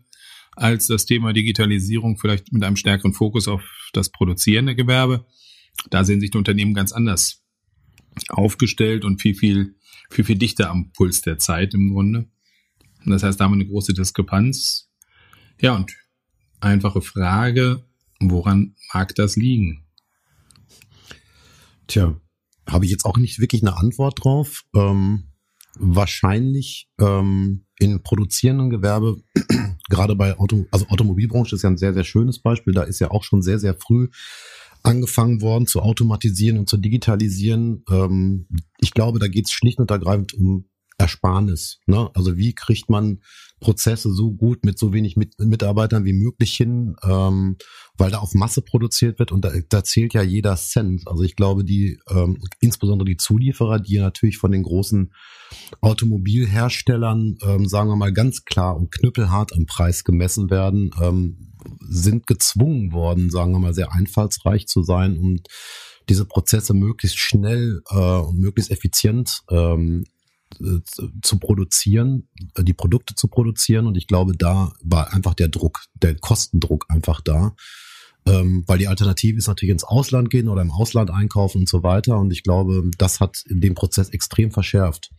als 0.55 0.87
das 0.87 1.05
Thema 1.05 1.33
Digitalisierung, 1.33 2.17
vielleicht 2.17 2.51
mit 2.51 2.63
einem 2.63 2.75
stärkeren 2.75 3.13
Fokus 3.13 3.47
auf 3.47 3.63
das 3.93 4.09
produzierende 4.09 4.75
Gewerbe. 4.75 5.25
Da 5.89 6.03
sehen 6.03 6.19
sich 6.19 6.31
die 6.31 6.37
Unternehmen 6.37 6.73
ganz 6.73 6.91
anders 6.91 7.43
aufgestellt 8.29 9.05
und 9.05 9.21
viel, 9.21 9.35
viel, 9.35 9.75
viel, 10.09 10.25
viel 10.25 10.37
dichter 10.37 10.69
am 10.69 10.91
Puls 10.91 11.21
der 11.21 11.39
Zeit 11.39 11.73
im 11.73 11.91
Grunde. 11.91 12.29
Und 13.05 13.11
das 13.11 13.23
heißt, 13.23 13.39
da 13.39 13.45
haben 13.45 13.51
wir 13.51 13.61
eine 13.61 13.67
große 13.67 13.93
Diskrepanz. 13.93 14.89
Ja, 15.59 15.75
und 15.75 15.91
einfache 16.59 17.01
Frage, 17.01 17.85
woran 18.19 18.75
mag 18.93 19.15
das 19.15 19.35
liegen? 19.35 19.85
Tja, 21.87 22.19
habe 22.67 22.85
ich 22.85 22.91
jetzt 22.91 23.05
auch 23.05 23.17
nicht 23.17 23.39
wirklich 23.39 23.63
eine 23.63 23.77
Antwort 23.77 24.23
drauf. 24.23 24.63
Ähm, 24.75 25.30
wahrscheinlich 25.77 26.89
ähm, 26.99 27.65
in 27.79 28.03
produzierenden 28.03 28.69
Gewerbe, 28.69 29.17
gerade 29.89 30.15
bei 30.15 30.37
Auto, 30.37 30.65
also 30.71 30.87
Automobilbranche 30.87 31.55
ist 31.55 31.63
ja 31.63 31.69
ein 31.69 31.77
sehr, 31.77 31.93
sehr 31.93 32.03
schönes 32.03 32.39
Beispiel. 32.39 32.73
Da 32.73 32.83
ist 32.83 32.99
ja 32.99 33.11
auch 33.11 33.23
schon 33.23 33.41
sehr, 33.41 33.59
sehr 33.59 33.75
früh 33.75 34.09
angefangen 34.83 35.41
worden 35.41 35.67
zu 35.67 35.81
automatisieren 35.81 36.57
und 36.57 36.69
zu 36.69 36.77
digitalisieren. 36.77 37.83
Ähm, 37.89 38.47
ich 38.79 38.91
glaube, 38.91 39.19
da 39.19 39.27
geht 39.27 39.45
es 39.45 39.51
schlicht 39.51 39.79
und 39.79 39.91
ergreifend 39.91 40.33
um 40.33 40.65
Ersparnis. 41.01 41.79
Ne? 41.87 42.11
Also 42.13 42.37
wie 42.37 42.53
kriegt 42.53 42.89
man 42.89 43.21
Prozesse 43.59 44.11
so 44.11 44.31
gut 44.31 44.65
mit 44.65 44.77
so 44.77 44.93
wenig 44.93 45.17
mit 45.17 45.39
Mitarbeitern 45.39 46.05
wie 46.05 46.13
möglich 46.13 46.53
hin, 46.53 46.95
ähm, 47.03 47.57
weil 47.97 48.11
da 48.11 48.19
auf 48.19 48.33
Masse 48.33 48.61
produziert 48.61 49.17
wird 49.19 49.31
und 49.31 49.43
da, 49.43 49.51
da 49.69 49.83
zählt 49.83 50.13
ja 50.13 50.21
jeder 50.21 50.55
Cent. 50.57 51.07
Also 51.07 51.23
ich 51.23 51.35
glaube, 51.35 51.63
die 51.63 51.99
ähm, 52.09 52.37
insbesondere 52.59 53.05
die 53.05 53.17
Zulieferer, 53.17 53.79
die 53.79 53.97
natürlich 53.97 54.37
von 54.37 54.51
den 54.51 54.63
großen 54.63 55.11
Automobilherstellern, 55.81 57.37
ähm, 57.43 57.67
sagen 57.67 57.89
wir 57.89 57.95
mal 57.95 58.13
ganz 58.13 58.45
klar 58.45 58.75
und 58.75 58.91
knüppelhart 58.91 59.53
am 59.53 59.65
Preis 59.65 60.03
gemessen 60.03 60.49
werden, 60.51 60.91
ähm, 61.01 61.53
sind 61.87 62.27
gezwungen 62.27 62.91
worden, 62.91 63.31
sagen 63.31 63.53
wir 63.53 63.59
mal 63.59 63.73
sehr 63.73 63.91
einfallsreich 63.91 64.67
zu 64.67 64.83
sein 64.83 65.17
und 65.17 65.47
diese 66.09 66.25
Prozesse 66.25 66.73
möglichst 66.73 67.17
schnell 67.17 67.81
äh, 67.89 67.95
und 67.95 68.39
möglichst 68.39 68.71
effizient 68.71 69.41
ähm, 69.49 70.03
äh, 70.03 70.20
zu 71.21 71.39
produzieren, 71.39 72.27
äh, 72.55 72.63
die 72.63 72.73
Produkte 72.73 73.15
zu 73.15 73.27
produzieren. 73.27 73.87
Und 73.87 73.97
ich 73.97 74.07
glaube, 74.07 74.35
da 74.35 74.73
war 74.83 75.13
einfach 75.13 75.33
der 75.33 75.47
Druck, 75.47 75.79
der 75.93 76.15
Kostendruck 76.15 76.85
einfach 76.89 77.21
da. 77.21 77.55
Ähm, 78.27 78.63
weil 78.67 78.77
die 78.77 78.87
Alternative 78.87 79.37
ist 79.37 79.47
natürlich 79.47 79.71
ins 79.71 79.83
Ausland 79.83 80.29
gehen 80.29 80.47
oder 80.47 80.61
im 80.61 80.71
Ausland 80.71 81.09
einkaufen 81.09 81.61
und 81.61 81.69
so 81.69 81.81
weiter. 81.81 82.19
Und 82.19 82.31
ich 82.31 82.43
glaube, 82.43 82.91
das 82.97 83.19
hat 83.19 83.43
den 83.47 83.73
Prozess 83.73 84.09
extrem 84.09 84.51
verschärft. 84.51 85.09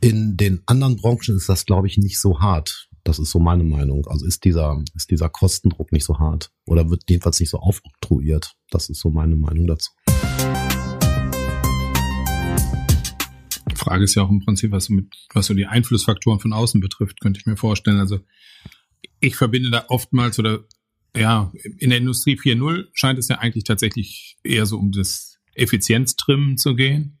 In 0.00 0.36
den 0.36 0.60
anderen 0.66 0.96
Branchen 0.96 1.36
ist 1.36 1.48
das, 1.48 1.66
glaube 1.66 1.86
ich, 1.86 1.98
nicht 1.98 2.18
so 2.18 2.40
hart. 2.40 2.88
Das 3.04 3.18
ist 3.18 3.30
so 3.30 3.38
meine 3.38 3.64
Meinung. 3.64 4.06
Also 4.08 4.26
ist 4.26 4.44
dieser, 4.44 4.82
ist 4.94 5.10
dieser 5.10 5.28
Kostendruck 5.28 5.92
nicht 5.92 6.04
so 6.04 6.18
hart 6.18 6.50
oder 6.66 6.90
wird 6.90 7.04
jedenfalls 7.08 7.38
nicht 7.38 7.50
so 7.50 7.58
aufoktroyiert. 7.58 8.54
Das 8.70 8.88
ist 8.88 9.00
so 9.00 9.10
meine 9.10 9.36
Meinung 9.36 9.66
dazu. 9.66 9.90
Frage 13.90 14.04
ist 14.04 14.14
ja 14.14 14.22
auch 14.22 14.30
im 14.30 14.38
Prinzip, 14.38 14.70
was, 14.70 14.88
mit, 14.88 15.06
was 15.34 15.46
so 15.46 15.54
die 15.54 15.66
Einflussfaktoren 15.66 16.38
von 16.38 16.52
außen 16.52 16.80
betrifft, 16.80 17.20
könnte 17.20 17.40
ich 17.40 17.46
mir 17.46 17.56
vorstellen. 17.56 17.98
Also 17.98 18.20
ich 19.18 19.34
verbinde 19.34 19.68
da 19.72 19.86
oftmals 19.88 20.38
oder 20.38 20.60
ja, 21.16 21.50
in 21.78 21.90
der 21.90 21.98
Industrie 21.98 22.38
4.0 22.38 22.86
scheint 22.92 23.18
es 23.18 23.26
ja 23.26 23.38
eigentlich 23.38 23.64
tatsächlich 23.64 24.36
eher 24.44 24.64
so 24.66 24.78
um 24.78 24.92
das 24.92 25.38
Effizienztrimmen 25.54 26.56
zu 26.56 26.76
gehen. 26.76 27.18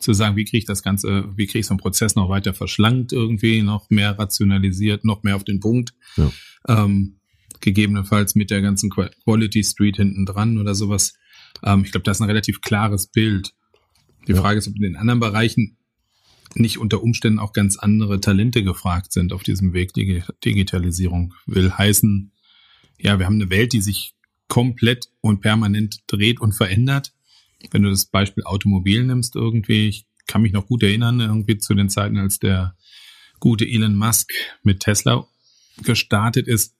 Zu 0.00 0.12
sagen, 0.12 0.34
wie 0.34 0.44
kriege 0.44 0.58
ich 0.58 0.64
das 0.64 0.82
Ganze, 0.82 1.28
wie 1.36 1.46
kriege 1.46 1.60
ich 1.60 1.66
so 1.66 1.74
einen 1.74 1.80
Prozess 1.80 2.16
noch 2.16 2.28
weiter 2.28 2.52
verschlankt 2.52 3.12
irgendwie, 3.12 3.62
noch 3.62 3.88
mehr 3.88 4.18
rationalisiert, 4.18 5.04
noch 5.04 5.22
mehr 5.22 5.36
auf 5.36 5.44
den 5.44 5.60
Punkt. 5.60 5.94
Ja. 6.16 6.32
Ähm, 6.66 7.20
gegebenenfalls 7.60 8.34
mit 8.34 8.50
der 8.50 8.60
ganzen 8.60 8.90
Quality 8.90 9.62
Street 9.62 9.96
hinten 9.98 10.26
dran 10.26 10.58
oder 10.58 10.74
sowas. 10.74 11.14
Ähm, 11.62 11.84
ich 11.84 11.92
glaube, 11.92 12.02
das 12.02 12.16
ist 12.16 12.22
ein 12.22 12.28
relativ 12.28 12.60
klares 12.60 13.06
Bild. 13.06 13.52
Die 14.26 14.32
ja. 14.32 14.40
Frage 14.40 14.58
ist, 14.58 14.66
ob 14.66 14.74
in 14.74 14.82
den 14.82 14.96
anderen 14.96 15.20
Bereichen 15.20 15.77
nicht 16.58 16.78
unter 16.78 17.02
Umständen 17.02 17.38
auch 17.38 17.52
ganz 17.52 17.76
andere 17.76 18.20
Talente 18.20 18.62
gefragt 18.62 19.12
sind 19.12 19.32
auf 19.32 19.42
diesem 19.42 19.72
Weg 19.72 19.92
Digi 19.92 20.22
Digitalisierung. 20.44 21.34
Will 21.46 21.72
heißen, 21.72 22.32
ja, 22.98 23.18
wir 23.18 23.26
haben 23.26 23.34
eine 23.34 23.50
Welt, 23.50 23.72
die 23.72 23.80
sich 23.80 24.14
komplett 24.48 25.08
und 25.20 25.40
permanent 25.40 26.02
dreht 26.06 26.40
und 26.40 26.52
verändert. 26.52 27.12
Wenn 27.70 27.82
du 27.82 27.90
das 27.90 28.06
Beispiel 28.06 28.44
Automobil 28.44 29.04
nimmst 29.04 29.36
irgendwie, 29.36 29.88
ich 29.88 30.06
kann 30.26 30.42
mich 30.42 30.52
noch 30.52 30.66
gut 30.66 30.82
erinnern, 30.82 31.20
irgendwie 31.20 31.58
zu 31.58 31.74
den 31.74 31.88
Zeiten, 31.88 32.18
als 32.18 32.38
der 32.38 32.76
gute 33.40 33.66
Elon 33.66 33.96
Musk 33.96 34.30
mit 34.62 34.80
Tesla 34.80 35.26
gestartet 35.82 36.48
ist, 36.48 36.74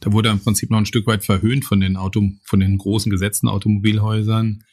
da 0.00 0.12
wurde 0.12 0.30
er 0.30 0.32
im 0.32 0.40
Prinzip 0.40 0.70
noch 0.70 0.78
ein 0.78 0.86
Stück 0.86 1.06
weit 1.06 1.24
verhöhnt 1.24 1.64
von 1.64 1.80
den 1.80 1.96
Auto, 1.96 2.30
von 2.42 2.60
den 2.60 2.78
großen 2.78 3.10
gesetzten 3.10 3.48
Automobilhäusern 3.48 4.64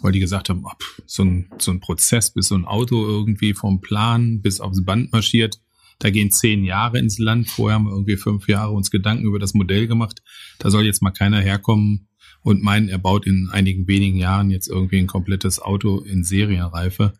weil 0.00 0.12
die 0.12 0.20
gesagt 0.20 0.48
haben, 0.48 0.66
ab, 0.66 0.82
so, 1.06 1.24
ein, 1.24 1.48
so 1.58 1.70
ein 1.70 1.80
Prozess, 1.80 2.32
bis 2.32 2.48
so 2.48 2.54
ein 2.54 2.66
Auto 2.66 3.06
irgendwie 3.06 3.54
vom 3.54 3.80
Plan 3.80 4.42
bis 4.42 4.60
aufs 4.60 4.84
Band 4.84 5.12
marschiert, 5.12 5.60
da 5.98 6.10
gehen 6.10 6.30
zehn 6.30 6.64
Jahre 6.64 6.98
ins 6.98 7.18
Land. 7.18 7.48
Vorher 7.48 7.76
haben 7.76 7.84
wir 7.84 7.92
irgendwie 7.92 8.16
fünf 8.16 8.48
Jahre 8.48 8.72
uns 8.72 8.90
Gedanken 8.90 9.24
über 9.24 9.38
das 9.38 9.54
Modell 9.54 9.86
gemacht. 9.86 10.22
Da 10.58 10.70
soll 10.70 10.84
jetzt 10.84 11.02
mal 11.02 11.12
keiner 11.12 11.40
herkommen 11.40 12.08
und 12.42 12.62
meinen, 12.62 12.88
er 12.88 12.98
baut 12.98 13.26
in 13.26 13.48
einigen 13.50 13.88
wenigen 13.88 14.18
Jahren 14.18 14.50
jetzt 14.50 14.68
irgendwie 14.68 14.98
ein 14.98 15.06
komplettes 15.06 15.60
Auto 15.60 16.00
in 16.00 16.24
Serienreife. 16.24 17.14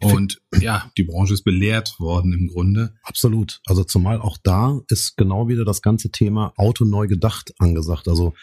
Und 0.00 0.40
ja, 0.58 0.90
die 0.96 1.04
Branche 1.04 1.34
ist 1.34 1.44
belehrt 1.44 2.00
worden 2.00 2.32
im 2.32 2.48
Grunde. 2.48 2.94
Absolut. 3.02 3.60
Also 3.66 3.84
zumal 3.84 4.20
auch 4.20 4.36
da 4.42 4.80
ist 4.88 5.16
genau 5.16 5.48
wieder 5.48 5.64
das 5.64 5.82
ganze 5.82 6.10
Thema 6.10 6.52
Auto 6.56 6.84
neu 6.84 7.06
gedacht 7.06 7.52
angesagt. 7.58 8.08
Also 8.08 8.34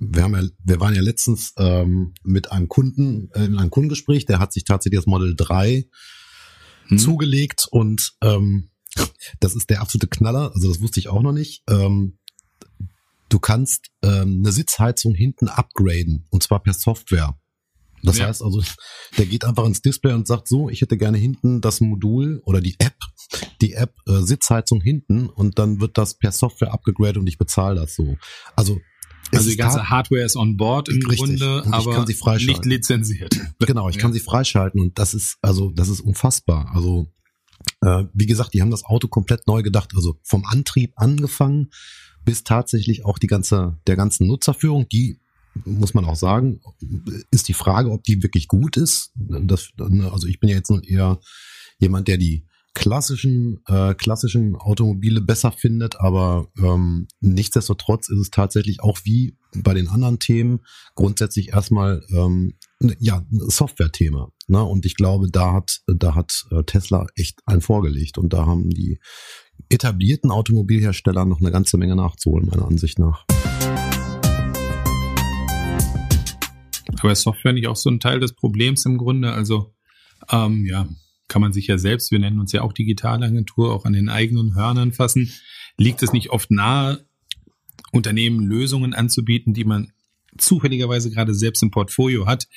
wir 0.00 0.22
haben 0.22 0.34
ja, 0.34 0.42
wir 0.64 0.80
waren 0.80 0.94
ja 0.94 1.02
letztens 1.02 1.52
ähm, 1.58 2.14
mit 2.22 2.52
einem 2.52 2.68
Kunden 2.68 3.30
äh, 3.34 3.44
in 3.44 3.58
einem 3.58 3.70
Kundengespräch, 3.70 4.26
der 4.26 4.38
hat 4.38 4.52
sich 4.52 4.64
tatsächlich 4.64 4.98
das 4.98 5.06
Model 5.06 5.34
3 5.36 5.86
hm. 6.88 6.98
zugelegt 6.98 7.66
und 7.70 8.12
ähm, 8.22 8.70
das 9.40 9.54
ist 9.54 9.70
der 9.70 9.80
absolute 9.80 10.08
Knaller, 10.08 10.52
also 10.54 10.68
das 10.68 10.80
wusste 10.80 11.00
ich 11.00 11.08
auch 11.08 11.22
noch 11.22 11.32
nicht. 11.32 11.62
Ähm, 11.68 12.18
du 13.28 13.38
kannst 13.38 13.90
ähm, 14.02 14.40
eine 14.42 14.52
Sitzheizung 14.52 15.14
hinten 15.14 15.48
upgraden 15.48 16.26
und 16.30 16.42
zwar 16.42 16.62
per 16.62 16.74
Software. 16.74 17.38
Das 18.04 18.18
ja. 18.18 18.28
heißt 18.28 18.42
also, 18.42 18.62
der 19.16 19.26
geht 19.26 19.44
einfach 19.44 19.64
ins 19.64 19.82
Display 19.82 20.12
und 20.12 20.28
sagt 20.28 20.46
so, 20.46 20.68
ich 20.70 20.82
hätte 20.82 20.96
gerne 20.96 21.18
hinten 21.18 21.60
das 21.60 21.80
Modul 21.80 22.40
oder 22.44 22.60
die 22.60 22.76
App, 22.78 22.96
die 23.60 23.72
App 23.72 23.94
äh, 24.06 24.20
Sitzheizung 24.20 24.80
hinten 24.80 25.28
und 25.28 25.58
dann 25.58 25.80
wird 25.80 25.98
das 25.98 26.16
per 26.16 26.30
Software 26.30 26.72
abgegradet 26.72 27.16
und 27.16 27.26
ich 27.26 27.38
bezahle 27.38 27.80
das 27.80 27.96
so. 27.96 28.16
Also 28.54 28.78
also 29.32 29.50
die 29.50 29.56
ganze 29.56 29.88
Hardware 29.90 30.22
ist 30.22 30.36
on 30.36 30.56
board 30.56 30.88
im 30.88 30.96
richtig. 31.06 31.18
Grunde, 31.18 31.64
aber 31.70 32.04
nicht 32.38 32.64
lizenziert. 32.64 33.34
Genau, 33.60 33.88
ich 33.88 33.96
ja. 33.96 34.02
kann 34.02 34.12
sie 34.12 34.20
freischalten 34.20 34.80
und 34.80 34.98
das 34.98 35.14
ist 35.14 35.36
also 35.42 35.70
das 35.70 35.88
ist 35.88 36.00
unfassbar. 36.00 36.70
Also 36.74 37.12
äh, 37.82 38.04
wie 38.14 38.26
gesagt, 38.26 38.54
die 38.54 38.62
haben 38.62 38.70
das 38.70 38.84
Auto 38.84 39.08
komplett 39.08 39.46
neu 39.46 39.62
gedacht, 39.62 39.90
also 39.94 40.18
vom 40.22 40.44
Antrieb 40.46 40.92
angefangen 40.96 41.70
bis 42.24 42.44
tatsächlich 42.44 43.04
auch 43.04 43.18
die 43.18 43.26
ganze 43.26 43.78
der 43.86 43.96
ganzen 43.96 44.26
Nutzerführung, 44.26 44.88
die 44.88 45.18
muss 45.64 45.94
man 45.94 46.04
auch 46.04 46.16
sagen, 46.16 46.60
ist 47.30 47.48
die 47.48 47.54
Frage, 47.54 47.90
ob 47.90 48.04
die 48.04 48.22
wirklich 48.22 48.48
gut 48.48 48.76
ist. 48.76 49.12
Das, 49.16 49.70
also 49.78 50.26
ich 50.26 50.40
bin 50.40 50.50
ja 50.50 50.56
jetzt 50.56 50.70
nun 50.70 50.82
eher 50.82 51.18
jemand, 51.78 52.08
der 52.08 52.16
die 52.16 52.46
klassischen, 52.74 53.60
äh, 53.66 53.94
klassischen 53.94 54.56
Automobile 54.56 55.20
besser 55.20 55.52
findet, 55.52 56.00
aber 56.00 56.48
ähm, 56.58 57.08
nichtsdestotrotz 57.20 58.08
ist 58.08 58.18
es 58.18 58.30
tatsächlich 58.30 58.82
auch 58.82 58.98
wie 59.04 59.36
bei 59.56 59.74
den 59.74 59.88
anderen 59.88 60.18
Themen 60.18 60.60
grundsätzlich 60.94 61.48
erstmal 61.48 62.02
ähm, 62.10 62.54
ja 62.98 63.24
Software-Thema. 63.30 64.30
Ne? 64.46 64.62
Und 64.62 64.86
ich 64.86 64.94
glaube, 64.94 65.28
da 65.30 65.52
hat 65.54 65.80
da 65.86 66.14
hat 66.14 66.44
äh, 66.50 66.62
Tesla 66.64 67.06
echt 67.16 67.40
einen 67.46 67.60
vorgelegt 67.60 68.18
und 68.18 68.32
da 68.32 68.46
haben 68.46 68.70
die 68.70 69.00
etablierten 69.68 70.30
Automobilhersteller 70.30 71.24
noch 71.24 71.40
eine 71.40 71.50
ganze 71.50 71.78
Menge 71.78 71.96
nachzuholen, 71.96 72.46
meiner 72.46 72.66
Ansicht 72.66 72.98
nach. 72.98 73.24
Aber 77.00 77.12
ist 77.12 77.22
Software 77.22 77.52
nicht 77.52 77.68
auch 77.68 77.76
so 77.76 77.90
ein 77.90 78.00
Teil 78.00 78.20
des 78.20 78.34
Problems 78.34 78.84
im 78.84 78.98
Grunde? 78.98 79.32
Also 79.32 79.74
ähm, 80.30 80.66
ja, 80.66 80.88
kann 81.28 81.42
man 81.42 81.52
sich 81.52 81.66
ja 81.66 81.78
selbst, 81.78 82.10
wir 82.10 82.18
nennen 82.18 82.40
uns 82.40 82.52
ja 82.52 82.62
auch 82.62 82.72
Digitalagentur, 82.72 83.74
auch 83.74 83.84
an 83.84 83.92
den 83.92 84.08
eigenen 84.08 84.54
Hörnern 84.54 84.92
fassen. 84.92 85.30
Liegt 85.76 86.02
es 86.02 86.12
nicht 86.12 86.30
oft 86.30 86.50
nahe, 86.50 87.06
Unternehmen 87.92 88.40
Lösungen 88.40 88.94
anzubieten, 88.94 89.54
die 89.54 89.64
man 89.64 89.92
zufälligerweise 90.36 91.10
gerade 91.10 91.34
selbst 91.34 91.62
im 91.62 91.70
Portfolio 91.70 92.26
hat, 92.26 92.48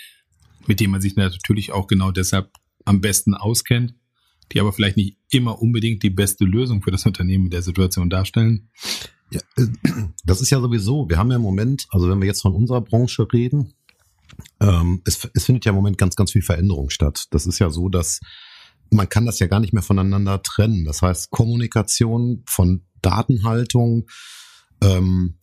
mit 0.68 0.80
denen 0.80 0.92
man 0.92 1.02
sich 1.02 1.16
natürlich 1.16 1.72
auch 1.72 1.88
genau 1.88 2.12
deshalb 2.12 2.52
am 2.86 3.02
besten 3.02 3.34
auskennt, 3.34 3.96
die 4.52 4.60
aber 4.60 4.74
vielleicht 4.74 4.98
nicht 4.98 5.18
immer 5.30 5.62
unbedingt 5.62 6.04
die 6.04 6.10
beste 6.10 6.46
Lösung 6.46 6.82
für 6.82 6.92
das 6.92 7.06
Unternehmen 7.06 7.46
in 7.46 7.52
der 7.52 7.62
Situation 7.62 8.10
darstellen? 8.10 8.70
Ja, 9.32 9.40
äh, 9.56 9.68
das 10.26 10.42
ist 10.42 10.50
ja 10.50 10.60
sowieso, 10.60 11.10
wir 11.10 11.18
haben 11.18 11.30
ja 11.30 11.38
im 11.38 11.42
Moment, 11.42 11.88
also 11.90 12.10
wenn 12.10 12.20
wir 12.20 12.28
jetzt 12.28 12.42
von 12.42 12.54
unserer 12.54 12.82
Branche 12.82 13.26
reden, 13.32 13.74
ähm, 14.60 15.02
es, 15.06 15.30
es 15.34 15.46
findet 15.46 15.66
ja 15.66 15.72
im 15.72 15.76
Moment 15.76 15.98
ganz, 15.98 16.16
ganz 16.16 16.32
viel 16.32 16.42
Veränderung 16.42 16.90
statt. 16.90 17.26
Das 17.32 17.46
ist 17.46 17.60
ja 17.60 17.70
so, 17.70 17.90
dass 17.90 18.20
man 18.92 19.10
kann 19.10 19.26
das 19.26 19.40
ja 19.40 19.48
gar 19.48 19.60
nicht 19.60 19.74
mehr 19.74 19.82
voneinander 19.82 20.42
trennen. 20.44 20.86
Das 20.86 21.02
heißt, 21.02 21.32
Kommunikation 21.32 22.44
von 22.46 22.86
Datenhaltung, 23.02 24.08
ähm, 24.84 25.38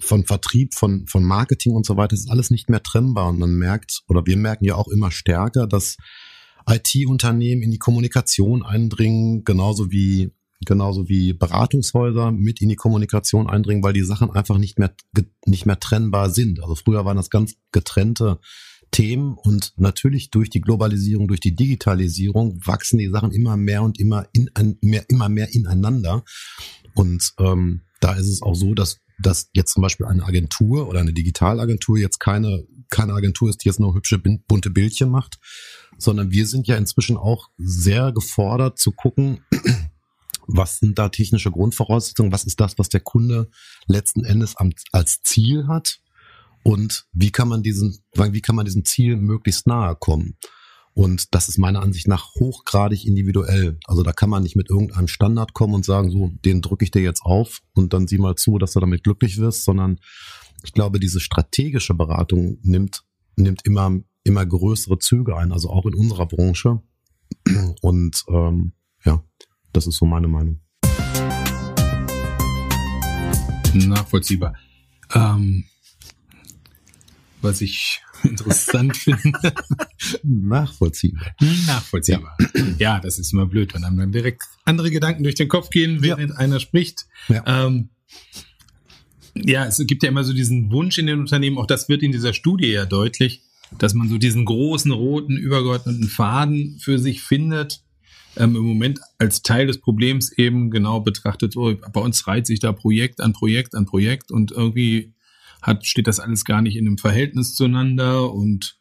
von 0.00 0.24
Vertrieb, 0.24 0.74
von, 0.74 1.06
von 1.06 1.22
Marketing 1.22 1.74
und 1.74 1.84
so 1.84 1.96
weiter, 1.98 2.14
ist 2.14 2.30
alles 2.30 2.50
nicht 2.50 2.70
mehr 2.70 2.82
trennbar. 2.82 3.28
Und 3.28 3.38
man 3.38 3.54
merkt, 3.54 4.02
oder 4.08 4.24
wir 4.24 4.38
merken 4.38 4.64
ja 4.64 4.74
auch 4.74 4.88
immer 4.88 5.10
stärker, 5.10 5.66
dass 5.66 5.98
IT-Unternehmen 6.66 7.62
in 7.62 7.70
die 7.70 7.78
Kommunikation 7.78 8.62
eindringen, 8.62 9.44
genauso 9.44 9.90
wie 9.90 10.32
genauso 10.66 11.08
wie 11.08 11.34
Beratungshäuser 11.34 12.32
mit 12.32 12.60
in 12.60 12.68
die 12.68 12.76
Kommunikation 12.76 13.48
eindringen, 13.48 13.82
weil 13.82 13.92
die 13.92 14.02
Sachen 14.02 14.30
einfach 14.30 14.58
nicht 14.58 14.78
mehr 14.78 14.92
nicht 15.46 15.66
mehr 15.66 15.78
trennbar 15.78 16.30
sind. 16.30 16.60
Also 16.60 16.74
früher 16.74 17.04
waren 17.04 17.16
das 17.16 17.30
ganz 17.30 17.54
getrennte 17.70 18.40
Themen 18.90 19.34
und 19.34 19.72
natürlich 19.76 20.30
durch 20.30 20.50
die 20.50 20.60
Globalisierung, 20.60 21.28
durch 21.28 21.40
die 21.40 21.54
Digitalisierung 21.54 22.60
wachsen 22.64 22.98
die 22.98 23.08
Sachen 23.08 23.32
immer 23.32 23.56
mehr 23.56 23.82
und 23.82 23.98
immer 23.98 24.26
in 24.32 24.50
mehr, 24.80 25.04
immer 25.08 25.28
mehr 25.28 25.54
ineinander. 25.54 26.24
Und 26.94 27.32
ähm, 27.38 27.82
da 28.00 28.14
ist 28.14 28.28
es 28.28 28.42
auch 28.42 28.54
so, 28.54 28.74
dass 28.74 28.98
dass 29.20 29.50
jetzt 29.52 29.72
zum 29.72 29.82
Beispiel 29.82 30.06
eine 30.06 30.24
Agentur 30.24 30.88
oder 30.88 31.00
eine 31.00 31.12
Digitalagentur 31.12 31.98
jetzt 31.98 32.20
keine 32.20 32.66
keine 32.90 33.12
Agentur 33.12 33.50
ist, 33.50 33.64
die 33.64 33.68
jetzt 33.68 33.80
nur 33.80 33.94
hübsche 33.94 34.18
bunte 34.18 34.70
Bildchen 34.70 35.10
macht, 35.10 35.38
sondern 35.98 36.30
wir 36.30 36.46
sind 36.46 36.66
ja 36.66 36.76
inzwischen 36.76 37.16
auch 37.16 37.48
sehr 37.58 38.12
gefordert 38.12 38.78
zu 38.78 38.92
gucken, 38.92 39.40
was 40.46 40.78
sind 40.78 40.98
da 40.98 41.10
technische 41.10 41.50
Grundvoraussetzungen, 41.50 42.32
was 42.32 42.44
ist 42.44 42.60
das, 42.60 42.78
was 42.78 42.88
der 42.88 43.00
Kunde 43.00 43.50
letzten 43.86 44.24
Endes 44.24 44.54
als 44.92 45.20
Ziel 45.22 45.66
hat 45.66 46.00
und 46.62 47.06
wie 47.12 47.30
kann 47.30 47.48
man 47.48 47.62
diesen, 47.62 47.98
wie 48.14 48.40
kann 48.40 48.56
man 48.56 48.64
diesem 48.64 48.84
Ziel 48.84 49.16
möglichst 49.16 49.66
nahe 49.66 49.96
kommen. 49.96 50.36
Und 50.94 51.32
das 51.32 51.48
ist 51.48 51.58
meiner 51.58 51.80
Ansicht 51.80 52.08
nach 52.08 52.34
hochgradig 52.40 53.06
individuell. 53.06 53.78
Also 53.86 54.02
da 54.02 54.12
kann 54.12 54.30
man 54.30 54.42
nicht 54.42 54.56
mit 54.56 54.68
irgendeinem 54.68 55.06
Standard 55.06 55.54
kommen 55.54 55.74
und 55.74 55.84
sagen, 55.84 56.10
so, 56.10 56.32
den 56.44 56.60
drücke 56.60 56.84
ich 56.84 56.90
dir 56.90 57.02
jetzt 57.02 57.22
auf 57.22 57.60
und 57.74 57.92
dann 57.92 58.08
sieh 58.08 58.18
mal 58.18 58.34
zu, 58.34 58.58
dass 58.58 58.72
du 58.72 58.80
damit 58.80 59.04
glücklich 59.04 59.38
wirst, 59.38 59.64
sondern 59.64 60.00
ich 60.64 60.72
glaube, 60.72 60.98
diese 60.98 61.20
strategische 61.20 61.94
Beratung 61.94 62.58
nimmt, 62.62 63.04
nimmt 63.36 63.64
immer, 63.64 63.96
immer 64.24 64.44
größere 64.44 64.98
Züge 64.98 65.36
ein, 65.36 65.52
also 65.52 65.70
auch 65.70 65.86
in 65.86 65.94
unserer 65.94 66.26
Branche. 66.26 66.82
Und 67.80 68.24
ähm, 68.28 68.72
ja, 69.04 69.22
das 69.72 69.86
ist 69.86 69.98
so 69.98 70.06
meine 70.06 70.26
Meinung. 70.26 70.60
Nachvollziehbar. 73.72 74.54
Ähm, 75.14 75.64
was 77.40 77.60
ich 77.60 78.02
interessant 78.22 78.96
finde. 78.96 79.54
Nachvollziehbar. 80.22 81.34
Nachvollziehbar. 81.66 82.36
Ja. 82.54 82.64
ja. 82.78 83.00
das 83.00 83.18
ist 83.18 83.32
immer 83.32 83.46
blöd, 83.46 83.74
wenn 83.74 83.84
einem 83.84 83.98
dann 83.98 84.12
direkt 84.12 84.42
andere 84.64 84.90
Gedanken 84.90 85.22
durch 85.22 85.34
den 85.34 85.48
Kopf 85.48 85.70
gehen, 85.70 86.02
während 86.02 86.30
ja. 86.30 86.36
einer 86.36 86.60
spricht. 86.60 87.06
Ja. 87.28 87.44
Ähm, 87.46 87.90
ja, 89.34 89.66
es 89.66 89.82
gibt 89.86 90.02
ja 90.02 90.08
immer 90.08 90.24
so 90.24 90.32
diesen 90.32 90.70
Wunsch 90.72 90.98
in 90.98 91.06
den 91.06 91.20
Unternehmen, 91.20 91.58
auch 91.58 91.66
das 91.66 91.88
wird 91.88 92.02
in 92.02 92.12
dieser 92.12 92.32
Studie 92.32 92.68
ja 92.68 92.86
deutlich, 92.86 93.42
dass 93.78 93.94
man 93.94 94.08
so 94.08 94.18
diesen 94.18 94.44
großen, 94.44 94.90
roten, 94.90 95.36
übergeordneten 95.36 96.08
Faden 96.08 96.78
für 96.80 96.98
sich 96.98 97.22
findet. 97.22 97.82
Ähm, 98.36 98.56
Im 98.56 98.62
Moment 98.62 99.00
als 99.18 99.42
Teil 99.42 99.66
des 99.66 99.80
Problems 99.80 100.32
eben 100.32 100.70
genau 100.70 101.00
betrachtet, 101.00 101.56
oh, 101.56 101.74
bei 101.92 102.00
uns 102.00 102.26
reiht 102.26 102.46
sich 102.46 102.60
da 102.60 102.72
Projekt 102.72 103.20
an 103.20 103.32
Projekt 103.32 103.74
an 103.74 103.84
Projekt 103.84 104.30
und 104.30 104.52
irgendwie 104.52 105.12
hat, 105.62 105.86
steht 105.86 106.06
das 106.06 106.20
alles 106.20 106.44
gar 106.44 106.62
nicht 106.62 106.76
in 106.76 106.86
einem 106.86 106.98
Verhältnis 106.98 107.54
zueinander 107.54 108.32
und 108.32 108.78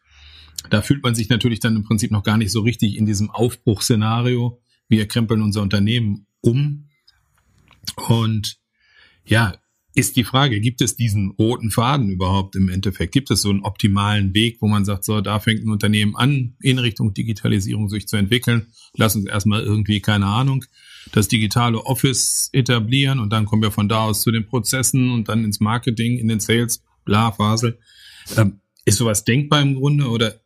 da 0.69 0.81
fühlt 0.81 1.03
man 1.03 1.15
sich 1.15 1.29
natürlich 1.29 1.59
dann 1.59 1.75
im 1.75 1.83
Prinzip 1.83 2.11
noch 2.11 2.23
gar 2.23 2.37
nicht 2.37 2.51
so 2.51 2.61
richtig 2.61 2.97
in 2.97 3.05
diesem 3.05 3.29
Aufbruchsszenario. 3.29 4.61
Wir 4.89 5.07
krempeln 5.07 5.41
unser 5.41 5.61
Unternehmen 5.61 6.27
um. 6.41 6.89
Und 8.07 8.57
ja, 9.25 9.55
ist 9.93 10.15
die 10.15 10.23
Frage, 10.23 10.59
gibt 10.59 10.81
es 10.81 10.95
diesen 10.95 11.31
roten 11.31 11.71
Faden 11.71 12.09
überhaupt 12.09 12.55
im 12.55 12.69
Endeffekt? 12.69 13.13
Gibt 13.13 13.31
es 13.31 13.41
so 13.41 13.49
einen 13.49 13.63
optimalen 13.63 14.33
Weg, 14.33 14.57
wo 14.61 14.67
man 14.67 14.85
sagt, 14.85 15.03
so, 15.03 15.21
da 15.21 15.39
fängt 15.39 15.63
ein 15.63 15.71
Unternehmen 15.71 16.15
an, 16.15 16.55
in 16.61 16.79
Richtung 16.79 17.13
Digitalisierung 17.13 17.89
sich 17.89 18.07
zu 18.07 18.15
entwickeln? 18.17 18.67
Lass 18.95 19.15
uns 19.15 19.25
erstmal 19.25 19.63
irgendwie, 19.63 19.99
keine 20.01 20.27
Ahnung, 20.27 20.65
das 21.11 21.27
digitale 21.27 21.79
Office 21.85 22.49
etablieren 22.53 23.19
und 23.19 23.31
dann 23.31 23.45
kommen 23.45 23.61
wir 23.61 23.71
von 23.71 23.89
da 23.89 24.05
aus 24.05 24.21
zu 24.21 24.31
den 24.31 24.45
Prozessen 24.45 25.11
und 25.11 25.29
dann 25.29 25.43
ins 25.43 25.59
Marketing, 25.59 26.17
in 26.17 26.27
den 26.27 26.39
Sales, 26.39 26.83
bla, 27.05 27.31
Phase. 27.31 27.77
Ähm, 28.35 28.61
ist 28.85 28.97
sowas 28.97 29.23
denkbar 29.23 29.61
im 29.61 29.75
Grunde 29.75 30.07
oder 30.07 30.39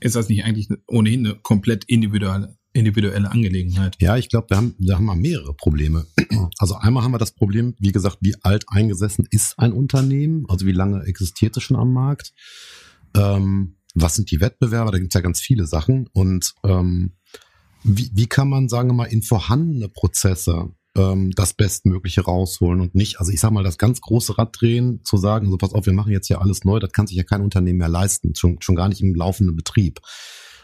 ist 0.00 0.16
das 0.16 0.28
nicht 0.28 0.44
eigentlich 0.44 0.68
ohnehin 0.86 1.26
eine 1.26 1.34
komplett 1.36 1.84
individuelle, 1.84 2.56
individuelle 2.72 3.30
Angelegenheit? 3.30 3.96
Ja, 4.00 4.16
ich 4.16 4.28
glaube, 4.28 4.50
wir 4.50 4.56
haben, 4.56 4.74
wir 4.78 4.94
haben 4.94 5.04
mal 5.04 5.16
mehrere 5.16 5.54
Probleme. 5.54 6.06
Also 6.58 6.74
einmal 6.74 7.04
haben 7.04 7.12
wir 7.12 7.18
das 7.18 7.34
Problem, 7.34 7.74
wie 7.78 7.92
gesagt, 7.92 8.18
wie 8.20 8.34
alt 8.42 8.64
eingesessen 8.68 9.26
ist 9.30 9.58
ein 9.58 9.72
Unternehmen, 9.72 10.44
also 10.48 10.66
wie 10.66 10.72
lange 10.72 11.04
existiert 11.04 11.56
es 11.56 11.62
schon 11.62 11.76
am 11.76 11.92
Markt. 11.92 12.32
Ähm, 13.14 13.76
was 13.94 14.14
sind 14.14 14.30
die 14.30 14.40
Wettbewerber? 14.40 14.90
Da 14.90 14.98
gibt 14.98 15.12
es 15.12 15.14
ja 15.14 15.20
ganz 15.20 15.40
viele 15.40 15.66
Sachen. 15.66 16.08
Und 16.12 16.54
ähm, 16.64 17.12
wie, 17.84 18.10
wie 18.12 18.26
kann 18.26 18.48
man, 18.48 18.68
sagen 18.68 18.88
wir 18.90 18.94
mal, 18.94 19.04
in 19.04 19.22
vorhandene 19.22 19.88
Prozesse 19.88 20.70
ähm, 20.96 21.30
das 21.32 21.54
Bestmögliche 21.54 22.22
rausholen 22.22 22.80
und 22.80 22.94
nicht, 22.94 23.20
also 23.20 23.32
ich 23.32 23.40
sag 23.40 23.50
mal, 23.52 23.64
das 23.64 23.78
ganz 23.78 24.00
große 24.00 24.38
Rad 24.38 24.56
drehen, 24.60 25.00
zu 25.04 25.16
sagen, 25.16 25.46
also 25.46 25.58
pass 25.58 25.72
auf, 25.72 25.86
wir 25.86 25.92
machen 25.92 26.12
jetzt 26.12 26.28
ja 26.28 26.38
alles 26.38 26.64
neu, 26.64 26.78
das 26.78 26.92
kann 26.92 27.06
sich 27.06 27.16
ja 27.16 27.22
kein 27.22 27.42
Unternehmen 27.42 27.78
mehr 27.78 27.88
leisten, 27.88 28.34
schon, 28.34 28.60
schon 28.60 28.76
gar 28.76 28.88
nicht 28.88 29.00
im 29.00 29.14
laufenden 29.14 29.56
Betrieb. 29.56 30.00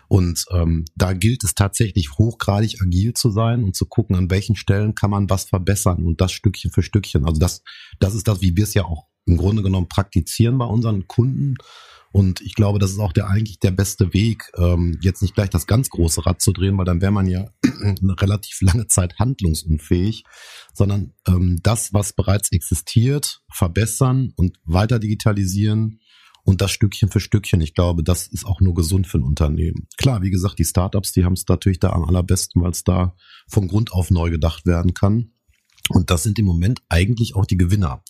Und 0.08 0.44
ähm, 0.50 0.84
da 0.94 1.12
gilt 1.14 1.44
es 1.44 1.54
tatsächlich 1.54 2.18
hochgradig 2.18 2.80
agil 2.82 3.14
zu 3.14 3.30
sein 3.30 3.64
und 3.64 3.74
zu 3.74 3.86
gucken, 3.86 4.16
an 4.16 4.30
welchen 4.30 4.54
Stellen 4.54 4.94
kann 4.94 5.10
man 5.10 5.30
was 5.30 5.44
verbessern 5.44 6.04
und 6.04 6.20
das 6.20 6.32
Stückchen 6.32 6.70
für 6.70 6.82
Stückchen. 6.82 7.24
Also 7.24 7.40
das, 7.40 7.62
das 8.00 8.14
ist 8.14 8.28
das, 8.28 8.42
wie 8.42 8.56
wir 8.56 8.64
es 8.64 8.74
ja 8.74 8.84
auch 8.84 9.06
im 9.26 9.38
Grunde 9.38 9.62
genommen 9.62 9.88
praktizieren 9.88 10.58
bei 10.58 10.66
unseren 10.66 11.08
Kunden 11.08 11.54
und 12.14 12.40
ich 12.42 12.54
glaube, 12.54 12.78
das 12.78 12.92
ist 12.92 13.00
auch 13.00 13.12
der 13.12 13.28
eigentlich 13.28 13.58
der 13.58 13.72
beste 13.72 14.14
Weg, 14.14 14.44
ähm, 14.56 14.96
jetzt 15.02 15.20
nicht 15.20 15.34
gleich 15.34 15.50
das 15.50 15.66
ganz 15.66 15.90
große 15.90 16.24
Rad 16.24 16.40
zu 16.40 16.52
drehen, 16.52 16.78
weil 16.78 16.84
dann 16.84 17.00
wäre 17.00 17.10
man 17.10 17.26
ja 17.26 17.50
eine 17.82 18.14
relativ 18.20 18.60
lange 18.60 18.86
Zeit 18.86 19.18
handlungsunfähig, 19.18 20.22
sondern 20.72 21.12
ähm, 21.26 21.58
das, 21.64 21.92
was 21.92 22.12
bereits 22.12 22.52
existiert, 22.52 23.42
verbessern 23.52 24.32
und 24.36 24.60
weiter 24.62 25.00
digitalisieren 25.00 25.98
und 26.44 26.60
das 26.60 26.70
Stückchen 26.70 27.10
für 27.10 27.18
Stückchen. 27.18 27.60
Ich 27.60 27.74
glaube, 27.74 28.04
das 28.04 28.28
ist 28.28 28.46
auch 28.46 28.60
nur 28.60 28.74
gesund 28.74 29.08
für 29.08 29.18
ein 29.18 29.24
Unternehmen. 29.24 29.88
Klar, 29.96 30.22
wie 30.22 30.30
gesagt, 30.30 30.60
die 30.60 30.64
Startups, 30.64 31.10
die 31.10 31.24
haben 31.24 31.32
es 31.32 31.44
natürlich 31.48 31.80
da 31.80 31.90
am 31.90 32.04
allerbesten, 32.04 32.62
weil 32.62 32.70
es 32.70 32.84
da 32.84 33.16
von 33.48 33.66
Grund 33.66 33.92
auf 33.92 34.12
neu 34.12 34.30
gedacht 34.30 34.66
werden 34.66 34.94
kann. 34.94 35.32
Und 35.88 36.12
das 36.12 36.22
sind 36.22 36.38
im 36.38 36.46
Moment 36.46 36.80
eigentlich 36.88 37.34
auch 37.34 37.44
die 37.44 37.56
Gewinner 37.56 38.04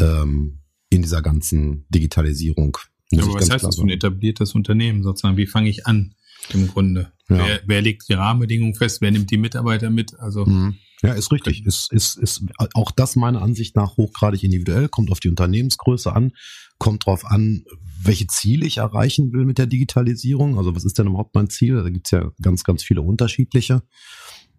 ähm, 0.00 0.62
in 0.90 1.02
dieser 1.02 1.22
ganzen 1.22 1.86
Digitalisierung. 1.90 2.76
Ja, 3.10 3.22
aber 3.22 3.34
was 3.34 3.50
heißt 3.50 3.64
das 3.64 3.76
für 3.76 3.82
ein 3.82 3.90
etabliertes 3.90 4.54
Unternehmen 4.54 5.02
sozusagen? 5.02 5.36
Wie 5.36 5.46
fange 5.46 5.68
ich 5.68 5.86
an 5.86 6.14
im 6.52 6.68
Grunde? 6.68 7.12
Ja. 7.28 7.38
Wer, 7.38 7.60
wer 7.66 7.82
legt 7.82 8.08
die 8.08 8.14
Rahmenbedingungen 8.14 8.74
fest? 8.74 9.00
Wer 9.00 9.10
nimmt 9.10 9.30
die 9.30 9.36
Mitarbeiter 9.36 9.90
mit? 9.90 10.18
Also 10.18 10.44
mhm. 10.44 10.76
ja, 11.02 11.12
ist 11.12 11.32
richtig. 11.32 11.64
Ist, 11.64 11.92
ist, 11.92 12.16
ist 12.16 12.42
auch 12.74 12.90
das 12.90 13.16
meiner 13.16 13.42
Ansicht 13.42 13.76
nach 13.76 13.96
hochgradig 13.96 14.42
individuell. 14.42 14.88
Kommt 14.88 15.10
auf 15.10 15.20
die 15.20 15.28
Unternehmensgröße 15.28 16.12
an. 16.12 16.32
Kommt 16.78 17.06
drauf 17.06 17.24
an, 17.24 17.64
welche 18.02 18.26
Ziele 18.26 18.66
ich 18.66 18.78
erreichen 18.78 19.32
will 19.32 19.44
mit 19.44 19.58
der 19.58 19.66
Digitalisierung. 19.66 20.58
Also 20.58 20.74
was 20.74 20.84
ist 20.84 20.98
denn 20.98 21.06
überhaupt 21.06 21.34
mein 21.34 21.48
Ziel? 21.48 21.82
Da 21.82 21.90
gibt's 21.90 22.10
ja 22.10 22.32
ganz, 22.42 22.64
ganz 22.64 22.82
viele 22.82 23.02
unterschiedliche. 23.02 23.82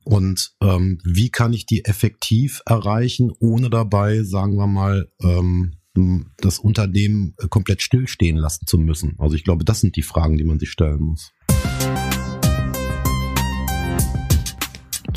Und 0.04 0.54
ähm, 0.62 1.00
wie 1.04 1.30
kann 1.30 1.52
ich 1.52 1.66
die 1.66 1.84
effektiv 1.84 2.62
erreichen, 2.66 3.30
ohne 3.40 3.70
dabei, 3.70 4.24
sagen 4.24 4.56
wir 4.56 4.68
mal, 4.68 5.12
ähm, 5.22 5.74
das 6.38 6.60
Unternehmen 6.60 7.34
äh, 7.38 7.48
komplett 7.48 7.82
stillstehen 7.82 8.38
lassen 8.38 8.66
zu 8.66 8.78
müssen? 8.78 9.16
Also 9.18 9.36
ich 9.36 9.44
glaube, 9.44 9.66
das 9.66 9.82
sind 9.82 9.96
die 9.96 10.04
Fragen, 10.04 10.38
die 10.38 10.44
man 10.44 10.60
sich 10.60 10.70
stellen 10.70 11.02
muss. 11.02 11.34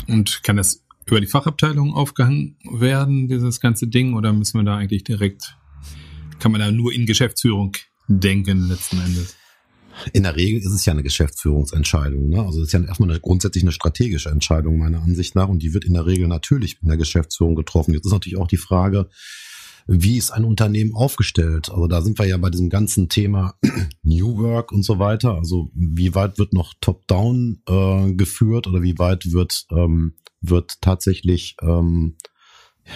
Und 0.07 0.43
kann 0.43 0.57
das 0.57 0.83
über 1.05 1.21
die 1.21 1.27
Fachabteilung 1.27 1.93
aufgehangen 1.93 2.57
werden, 2.71 3.27
dieses 3.27 3.59
ganze 3.59 3.87
Ding, 3.87 4.13
oder 4.13 4.33
müssen 4.33 4.59
wir 4.59 4.63
da 4.63 4.77
eigentlich 4.77 5.03
direkt, 5.03 5.57
kann 6.39 6.51
man 6.51 6.61
da 6.61 6.71
nur 6.71 6.93
in 6.93 7.05
Geschäftsführung 7.05 7.73
denken 8.07 8.67
letzten 8.67 8.99
Endes? 8.99 9.35
In 10.13 10.23
der 10.23 10.35
Regel 10.35 10.59
ist 10.59 10.71
es 10.71 10.85
ja 10.85 10.93
eine 10.93 11.03
Geschäftsführungsentscheidung. 11.03 12.29
Ne? 12.29 12.41
Also 12.41 12.61
es 12.61 12.67
ist 12.67 12.73
ja 12.73 12.81
erstmal 12.81 13.09
eine, 13.09 13.19
grundsätzlich 13.19 13.63
eine 13.63 13.71
strategische 13.71 14.29
Entscheidung 14.29 14.77
meiner 14.77 15.01
Ansicht 15.01 15.35
nach 15.35 15.47
und 15.47 15.61
die 15.61 15.73
wird 15.73 15.85
in 15.85 15.93
der 15.93 16.05
Regel 16.05 16.27
natürlich 16.27 16.77
in 16.81 16.87
der 16.87 16.97
Geschäftsführung 16.97 17.55
getroffen. 17.55 17.93
Jetzt 17.93 18.05
ist 18.05 18.11
natürlich 18.11 18.39
auch 18.39 18.47
die 18.47 18.57
Frage, 18.57 19.09
wie 19.87 20.17
ist 20.17 20.31
ein 20.31 20.45
Unternehmen 20.45 20.93
aufgestellt? 20.93 21.69
Also 21.69 21.87
da 21.87 22.01
sind 22.01 22.17
wir 22.19 22.25
ja 22.25 22.37
bei 22.37 22.49
diesem 22.49 22.69
ganzen 22.69 23.09
Thema 23.09 23.55
New 24.03 24.37
Work 24.37 24.71
und 24.71 24.83
so 24.83 24.99
weiter. 24.99 25.35
Also 25.35 25.71
wie 25.73 26.15
weit 26.15 26.37
wird 26.37 26.53
noch 26.53 26.73
Top-Down 26.81 27.61
äh, 27.67 28.13
geführt 28.13 28.67
oder 28.67 28.81
wie 28.81 28.97
weit 28.97 29.31
wird, 29.31 29.65
ähm, 29.71 30.15
wird 30.41 30.81
tatsächlich, 30.81 31.55
ähm, 31.61 32.17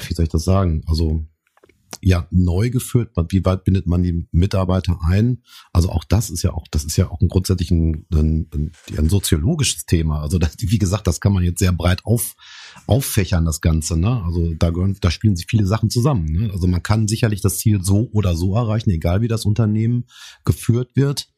wie 0.07 0.13
soll 0.13 0.23
ich 0.23 0.31
das 0.31 0.43
sagen? 0.43 0.83
Also 0.87 1.25
ja 2.01 2.27
neu 2.31 2.69
geführt? 2.69 3.11
Wie 3.29 3.45
weit 3.45 3.63
bindet 3.63 3.87
man 3.87 4.03
die 4.03 4.27
Mitarbeiter 4.31 4.99
ein? 5.07 5.43
Also 5.73 5.89
auch 5.89 6.03
das 6.03 6.29
ist 6.29 6.43
ja 6.43 6.53
auch, 6.53 6.67
das 6.69 6.83
ist 6.83 6.97
ja 6.97 7.09
auch 7.09 7.21
ein 7.21 7.27
grundsätzlich 7.27 7.71
ein, 7.71 8.05
ein, 8.13 8.71
ein 8.97 9.09
soziologisches 9.09 9.85
Thema. 9.85 10.21
Also 10.21 10.37
das, 10.37 10.55
wie 10.59 10.77
gesagt, 10.77 11.07
das 11.07 11.19
kann 11.19 11.33
man 11.33 11.43
jetzt 11.43 11.59
sehr 11.59 11.71
breit 11.71 12.05
auf, 12.05 12.35
auffächern, 12.87 13.45
das 13.45 13.61
Ganze. 13.61 13.97
Ne? 13.97 14.23
Also 14.23 14.53
da 14.53 14.69
gehören, 14.69 14.97
da 15.01 15.11
spielen 15.11 15.35
sich 15.35 15.47
viele 15.49 15.65
Sachen 15.65 15.89
zusammen. 15.89 16.25
Ne? 16.25 16.51
Also 16.51 16.67
man 16.67 16.83
kann 16.83 17.07
sicherlich 17.07 17.41
das 17.41 17.57
Ziel 17.57 17.83
so 17.83 18.09
oder 18.11 18.35
so 18.35 18.55
erreichen, 18.55 18.89
egal 18.89 19.21
wie 19.21 19.27
das 19.27 19.45
Unternehmen 19.45 20.05
geführt 20.43 20.95
wird. 20.95 21.29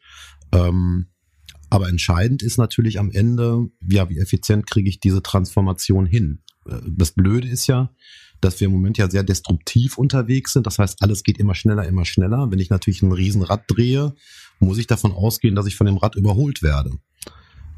Ähm, 0.52 1.08
aber 1.70 1.90
entscheidend 1.90 2.44
ist 2.44 2.58
natürlich 2.58 3.00
am 3.00 3.12
Ende, 3.12 3.70
ja, 3.90 4.10
wie 4.10 4.20
effizient 4.20 4.68
kriege 4.68 4.90
ich 4.90 5.00
diese 5.00 5.22
Transformation 5.22 6.06
hin? 6.06 6.40
Äh, 6.68 6.80
das 6.86 7.12
Blöde 7.12 7.48
ist 7.48 7.68
ja, 7.68 7.92
dass 8.42 8.60
wir 8.60 8.68
im 8.68 8.74
Moment 8.74 8.98
ja 8.98 9.10
sehr 9.10 9.24
destruktiv 9.24 9.98
unterwegs 9.98 10.54
sind. 10.54 10.68
Das 10.68 10.80
heißt, 10.80 11.02
alles 11.02 11.24
geht 11.24 11.38
immer 11.38 11.56
schneller, 11.56 11.88
immer 11.88 12.06
schneller. 12.06 12.50
Wenn 12.52 12.60
ich 12.60 12.70
natürlich 12.70 13.02
ein 13.02 13.12
Riesenrad 13.12 13.64
drehe, 13.68 14.14
muss 14.60 14.78
ich 14.78 14.88
davon 14.88 15.12
ausgehen, 15.12 15.56
dass 15.56 15.66
ich 15.66 15.76
von 15.76 15.88
dem 15.88 15.98
Rad 15.98 16.16
überholt 16.16 16.62
werde 16.62 16.92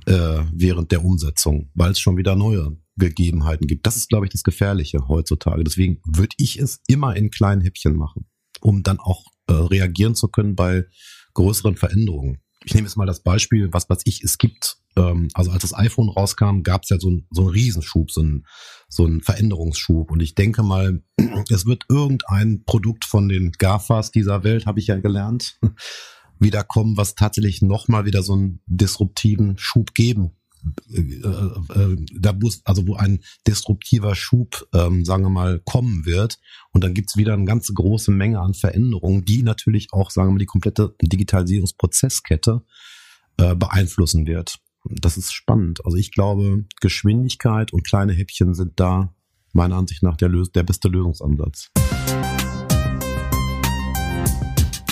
äh, 0.05 0.43
während 0.53 0.91
der 0.91 1.03
Umsetzung, 1.03 1.69
weil 1.73 1.91
es 1.91 1.99
schon 1.99 2.17
wieder 2.17 2.35
neue 2.35 2.77
Gegebenheiten 2.97 3.67
gibt. 3.67 3.85
Das 3.85 3.95
ist, 3.95 4.09
glaube 4.09 4.25
ich, 4.25 4.31
das 4.31 4.43
Gefährliche 4.43 5.07
heutzutage. 5.07 5.63
Deswegen 5.63 6.01
würde 6.05 6.35
ich 6.37 6.59
es 6.59 6.81
immer 6.87 7.15
in 7.15 7.31
kleinen 7.31 7.61
Häppchen 7.61 7.95
machen, 7.95 8.25
um 8.61 8.83
dann 8.83 8.99
auch 8.99 9.25
äh, 9.47 9.53
reagieren 9.53 10.15
zu 10.15 10.27
können 10.27 10.55
bei 10.55 10.85
größeren 11.33 11.77
Veränderungen. 11.77 12.39
Ich 12.65 12.73
nehme 12.73 12.87
jetzt 12.87 12.97
mal 12.97 13.05
das 13.05 13.23
Beispiel, 13.23 13.69
was 13.71 13.89
weiß 13.89 14.01
ich, 14.03 14.21
es 14.23 14.37
gibt, 14.37 14.78
ähm, 14.95 15.29
also 15.33 15.51
als 15.51 15.61
das 15.61 15.73
iPhone 15.73 16.09
rauskam, 16.09 16.61
gab 16.63 16.83
es 16.83 16.89
ja 16.89 16.99
so, 16.99 17.09
ein, 17.09 17.27
so 17.31 17.41
einen 17.41 17.51
Riesenschub, 17.51 18.11
so 18.11 18.21
einen, 18.21 18.45
so 18.87 19.05
einen 19.05 19.21
Veränderungsschub. 19.21 20.11
Und 20.11 20.21
ich 20.21 20.35
denke 20.35 20.63
mal, 20.63 21.01
es 21.49 21.65
wird 21.65 21.85
irgendein 21.89 22.63
Produkt 22.65 23.05
von 23.05 23.29
den 23.29 23.51
GAFAs 23.51 24.11
dieser 24.11 24.43
Welt, 24.43 24.65
habe 24.65 24.79
ich 24.79 24.87
ja 24.87 24.99
gelernt, 24.99 25.59
wiederkommen, 26.39 26.97
was 26.97 27.15
tatsächlich 27.15 27.61
nochmal 27.61 28.05
wieder 28.05 28.23
so 28.23 28.33
einen 28.33 28.61
disruptiven 28.67 29.57
Schub 29.57 29.93
geben 29.93 30.31
äh, 30.93 30.99
äh, 30.99 31.97
da 32.13 32.33
muss, 32.33 32.61
also 32.65 32.85
wo 32.87 32.95
ein 32.95 33.19
destruktiver 33.47 34.15
Schub, 34.15 34.67
ähm, 34.73 35.05
sagen 35.05 35.23
wir 35.23 35.29
mal, 35.29 35.59
kommen 35.63 36.05
wird. 36.05 36.39
Und 36.71 36.83
dann 36.83 36.93
gibt's 36.93 37.17
wieder 37.17 37.33
eine 37.33 37.45
ganz 37.45 37.73
große 37.73 38.11
Menge 38.11 38.39
an 38.39 38.53
Veränderungen, 38.53 39.23
die 39.25 39.43
natürlich 39.43 39.93
auch, 39.93 40.11
sagen 40.11 40.29
wir 40.29 40.33
mal, 40.33 40.39
die 40.39 40.45
komplette 40.45 40.95
Digitalisierungsprozesskette 41.01 42.63
äh, 43.37 43.55
beeinflussen 43.55 44.27
wird. 44.27 44.59
Das 44.85 45.17
ist 45.17 45.33
spannend. 45.33 45.85
Also 45.85 45.97
ich 45.97 46.11
glaube, 46.11 46.65
Geschwindigkeit 46.79 47.73
und 47.73 47.85
kleine 47.85 48.13
Häppchen 48.13 48.53
sind 48.53 48.79
da 48.79 49.13
meiner 49.51 49.75
Ansicht 49.75 50.03
nach 50.03 50.15
der, 50.15 50.29
der 50.29 50.63
beste 50.63 50.87
Lösungsansatz. 50.87 51.71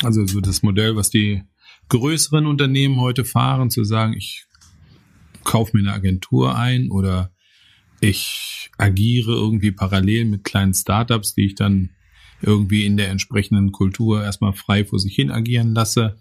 Also 0.04 0.26
so 0.26 0.42
das 0.42 0.62
Modell, 0.62 0.96
was 0.96 1.10
die 1.10 1.44
größeren 1.90 2.46
Unternehmen 2.46 3.00
heute 3.00 3.24
fahren, 3.26 3.70
zu 3.70 3.84
sagen, 3.84 4.14
ich 4.14 4.46
kaufe 5.44 5.76
mir 5.76 5.84
eine 5.84 5.94
Agentur 5.94 6.56
ein 6.56 6.92
oder 6.92 7.32
ich 8.02 8.70
agiere 8.78 9.32
irgendwie 9.32 9.72
parallel 9.72 10.26
mit 10.26 10.44
kleinen 10.44 10.74
Startups, 10.74 11.34
die 11.34 11.46
ich 11.46 11.56
dann 11.56 11.92
irgendwie 12.42 12.86
in 12.86 12.98
der 12.98 13.10
entsprechenden 13.10 13.72
Kultur 13.72 14.24
erstmal 14.24 14.54
frei 14.54 14.86
vor 14.86 15.00
sich 15.00 15.16
hin 15.16 15.32
agieren 15.32 15.74
lasse. 15.74 16.18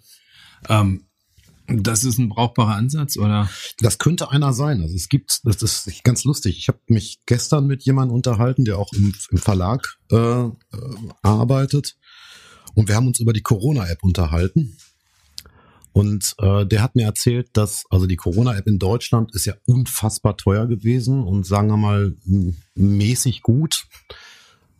Ähm, 0.69 1.03
das 1.69 2.05
ist 2.05 2.19
ein 2.19 2.29
brauchbarer 2.29 2.77
Ansatz, 2.77 3.17
oder? 3.17 3.51
Das 3.79 3.99
könnte 3.99 4.31
einer 4.31 4.53
sein. 4.53 4.83
Also 4.83 4.95
es 4.95 5.09
gibt, 5.09 5.41
das 5.45 5.63
ist 5.63 6.05
ganz 6.05 6.25
lustig. 6.25 6.59
Ich 6.59 6.69
habe 6.69 6.79
mich 6.87 7.21
gestern 7.27 7.67
mit 7.67 7.85
jemandem 7.85 8.15
unterhalten, 8.15 8.65
der 8.65 8.79
auch 8.79 8.93
im, 8.93 9.15
im 9.31 9.39
Verlag 9.39 9.99
äh, 10.11 10.17
äh, 10.17 10.53
arbeitet. 11.23 11.97
Und 12.75 12.89
wir 12.89 12.95
haben 12.95 13.07
uns 13.07 13.21
über 13.21 13.33
die 13.33 13.43
Corona-App 13.43 14.03
unterhalten. 14.03 14.77
Und 15.93 16.35
äh, 16.39 16.67
der 16.67 16.83
hat 16.83 16.95
mir 16.95 17.07
erzählt, 17.07 17.49
dass 17.55 17.85
also 17.91 18.07
die 18.07 18.17
Corona-App 18.17 18.67
in 18.67 18.79
Deutschland 18.79 19.35
ist 19.35 19.47
ja 19.47 19.55
unfassbar 19.67 20.37
teuer 20.37 20.67
gewesen 20.67 21.25
und 21.25 21.47
sagen 21.47 21.69
wir 21.69 21.79
mal 21.79 22.15
mäßig 22.75 23.43
gut. 23.43 23.87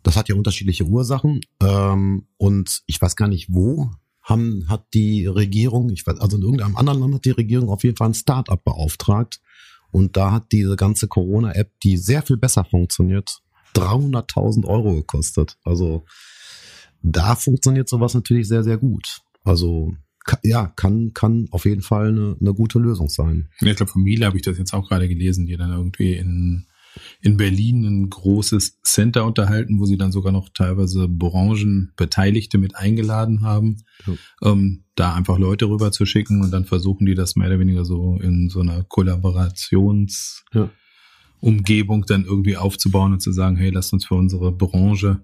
Das 0.03 0.15
hat 0.15 0.29
ja 0.29 0.35
unterschiedliche 0.35 0.85
Ursachen. 0.85 1.41
Ähm, 1.59 2.27
und 2.37 2.83
ich 2.85 3.01
weiß 3.01 3.15
gar 3.15 3.27
nicht 3.27 3.47
wo 3.51 3.89
haben, 4.27 4.65
hat 4.67 4.85
die 4.93 5.25
Regierung, 5.25 5.89
ich 5.89 6.05
weiß, 6.05 6.19
also 6.19 6.37
in 6.37 6.43
irgendeinem 6.43 6.75
anderen 6.75 6.99
Land 6.99 7.15
hat 7.15 7.25
die 7.25 7.31
Regierung 7.31 7.69
auf 7.69 7.83
jeden 7.83 7.95
Fall 7.95 8.09
ein 8.09 8.13
Start-up 8.13 8.63
beauftragt. 8.63 9.39
Und 9.91 10.17
da 10.17 10.33
hat 10.33 10.51
diese 10.51 10.75
ganze 10.75 11.07
Corona-App, 11.07 11.71
die 11.81 11.95
sehr 11.95 12.21
viel 12.21 12.35
besser 12.35 12.65
funktioniert, 12.65 13.39
300.000 13.73 14.65
Euro 14.65 14.95
gekostet. 14.95 15.57
Also 15.63 16.05
da 17.01 17.35
funktioniert 17.35 17.87
sowas 17.87 18.13
natürlich 18.13 18.49
sehr, 18.49 18.65
sehr 18.65 18.77
gut. 18.77 19.21
Also 19.45 19.93
ja, 20.43 20.67
kann, 20.75 21.13
kann 21.13 21.47
auf 21.51 21.63
jeden 21.63 21.81
Fall 21.81 22.09
eine, 22.09 22.35
eine 22.41 22.53
gute 22.53 22.79
Lösung 22.79 23.07
sein. 23.07 23.49
Ja, 23.61 23.69
ich 23.69 23.77
glaube, 23.77 23.93
von 23.93 24.03
Miele 24.03 24.25
habe 24.25 24.35
ich 24.35 24.43
das 24.43 24.57
jetzt 24.57 24.73
auch 24.73 24.89
gerade 24.89 25.07
gelesen, 25.07 25.45
die 25.45 25.55
dann 25.55 25.71
irgendwie 25.71 26.15
in, 26.15 26.67
in 27.21 27.37
Berlin 27.37 27.83
ein 27.83 28.09
großes 28.09 28.81
Center 28.81 29.25
unterhalten, 29.25 29.79
wo 29.79 29.85
sie 29.85 29.97
dann 29.97 30.11
sogar 30.11 30.31
noch 30.31 30.49
teilweise 30.49 31.07
Branchenbeteiligte 31.07 32.57
mit 32.57 32.75
eingeladen 32.75 33.41
haben, 33.41 33.77
ja. 34.05 34.13
ähm, 34.43 34.83
da 34.95 35.13
einfach 35.13 35.37
Leute 35.37 35.69
rüber 35.69 35.91
zu 35.91 36.05
schicken 36.05 36.41
und 36.41 36.51
dann 36.51 36.65
versuchen 36.65 37.05
die 37.05 37.15
das 37.15 37.35
mehr 37.35 37.47
oder 37.47 37.59
weniger 37.59 37.85
so 37.85 38.17
in 38.21 38.49
so 38.49 38.61
einer 38.61 38.83
Kollaborations 38.83 40.43
ja. 40.53 40.69
Umgebung 41.39 42.05
dann 42.07 42.25
irgendwie 42.25 42.57
aufzubauen 42.57 43.13
und 43.13 43.21
zu 43.21 43.31
sagen, 43.31 43.57
hey, 43.57 43.69
lasst 43.69 43.93
uns 43.93 44.05
für 44.05 44.15
unsere 44.15 44.51
Branche 44.51 45.23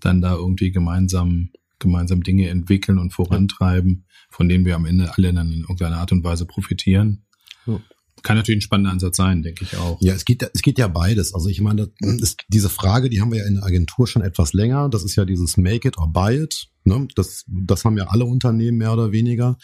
dann 0.00 0.20
da 0.20 0.34
irgendwie 0.34 0.70
gemeinsam 0.70 1.50
gemeinsam 1.78 2.22
Dinge 2.22 2.48
entwickeln 2.48 2.98
und 2.98 3.12
vorantreiben, 3.12 4.04
von 4.30 4.48
denen 4.48 4.64
wir 4.64 4.74
am 4.74 4.84
Ende 4.84 5.16
alle 5.16 5.32
dann 5.32 5.52
in 5.52 5.60
irgendeiner 5.60 5.98
Art 5.98 6.12
und 6.12 6.24
Weise 6.24 6.46
profitieren. 6.46 7.24
Ja. 7.66 7.80
Kann 8.22 8.36
natürlich 8.36 8.58
ein 8.58 8.62
spannender 8.62 8.92
Ansatz 8.92 9.16
sein, 9.16 9.42
denke 9.42 9.64
ich 9.64 9.76
auch. 9.76 9.98
Ja, 10.00 10.14
es 10.14 10.24
geht, 10.24 10.48
es 10.54 10.62
geht 10.62 10.78
ja 10.78 10.88
beides. 10.88 11.34
Also 11.34 11.48
ich 11.48 11.60
meine, 11.60 11.90
das, 12.00 12.36
diese 12.48 12.68
Frage, 12.68 13.10
die 13.10 13.20
haben 13.20 13.32
wir 13.32 13.40
ja 13.40 13.46
in 13.46 13.56
der 13.56 13.64
Agentur 13.64 14.06
schon 14.06 14.22
etwas 14.22 14.52
länger. 14.52 14.88
Das 14.88 15.04
ist 15.04 15.16
ja 15.16 15.24
dieses 15.24 15.56
Make 15.56 15.88
it 15.88 15.98
or 15.98 16.12
buy 16.12 16.36
it. 16.42 16.68
Ne? 16.84 17.08
Das, 17.14 17.44
das 17.46 17.84
haben 17.84 17.96
ja 17.96 18.08
alle 18.08 18.24
Unternehmen 18.24 18.78
mehr 18.78 18.92
oder 18.92 19.12
weniger. 19.12 19.56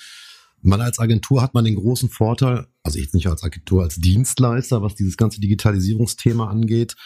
Man 0.62 0.80
als 0.80 0.98
Agentur 0.98 1.42
hat 1.42 1.52
man 1.52 1.64
den 1.64 1.74
großen 1.74 2.08
Vorteil, 2.08 2.66
also 2.82 2.98
jetzt 2.98 3.14
nicht 3.14 3.26
als 3.26 3.42
Agentur, 3.42 3.82
als 3.82 3.96
Dienstleister, 3.96 4.80
was 4.80 4.94
dieses 4.94 5.16
ganze 5.18 5.40
Digitalisierungsthema 5.40 6.48
angeht. 6.48 6.96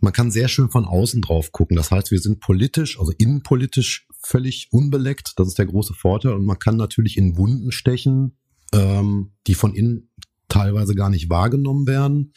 Man 0.00 0.12
kann 0.12 0.30
sehr 0.30 0.48
schön 0.48 0.68
von 0.68 0.84
außen 0.84 1.22
drauf 1.22 1.52
gucken. 1.52 1.76
Das 1.76 1.90
heißt, 1.90 2.10
wir 2.10 2.20
sind 2.20 2.40
politisch, 2.40 2.98
also 2.98 3.12
innenpolitisch 3.16 4.06
völlig 4.20 4.68
unbeleckt. 4.72 5.34
Das 5.36 5.48
ist 5.48 5.58
der 5.58 5.66
große 5.66 5.94
Vorteil. 5.94 6.32
Und 6.32 6.44
man 6.44 6.58
kann 6.58 6.76
natürlich 6.76 7.16
in 7.16 7.36
Wunden 7.36 7.72
stechen, 7.72 8.36
ähm, 8.72 9.32
die 9.46 9.54
von 9.54 9.74
innen 9.74 10.10
teilweise 10.48 10.94
gar 10.94 11.10
nicht 11.10 11.30
wahrgenommen 11.30 11.86
werden 11.86 12.32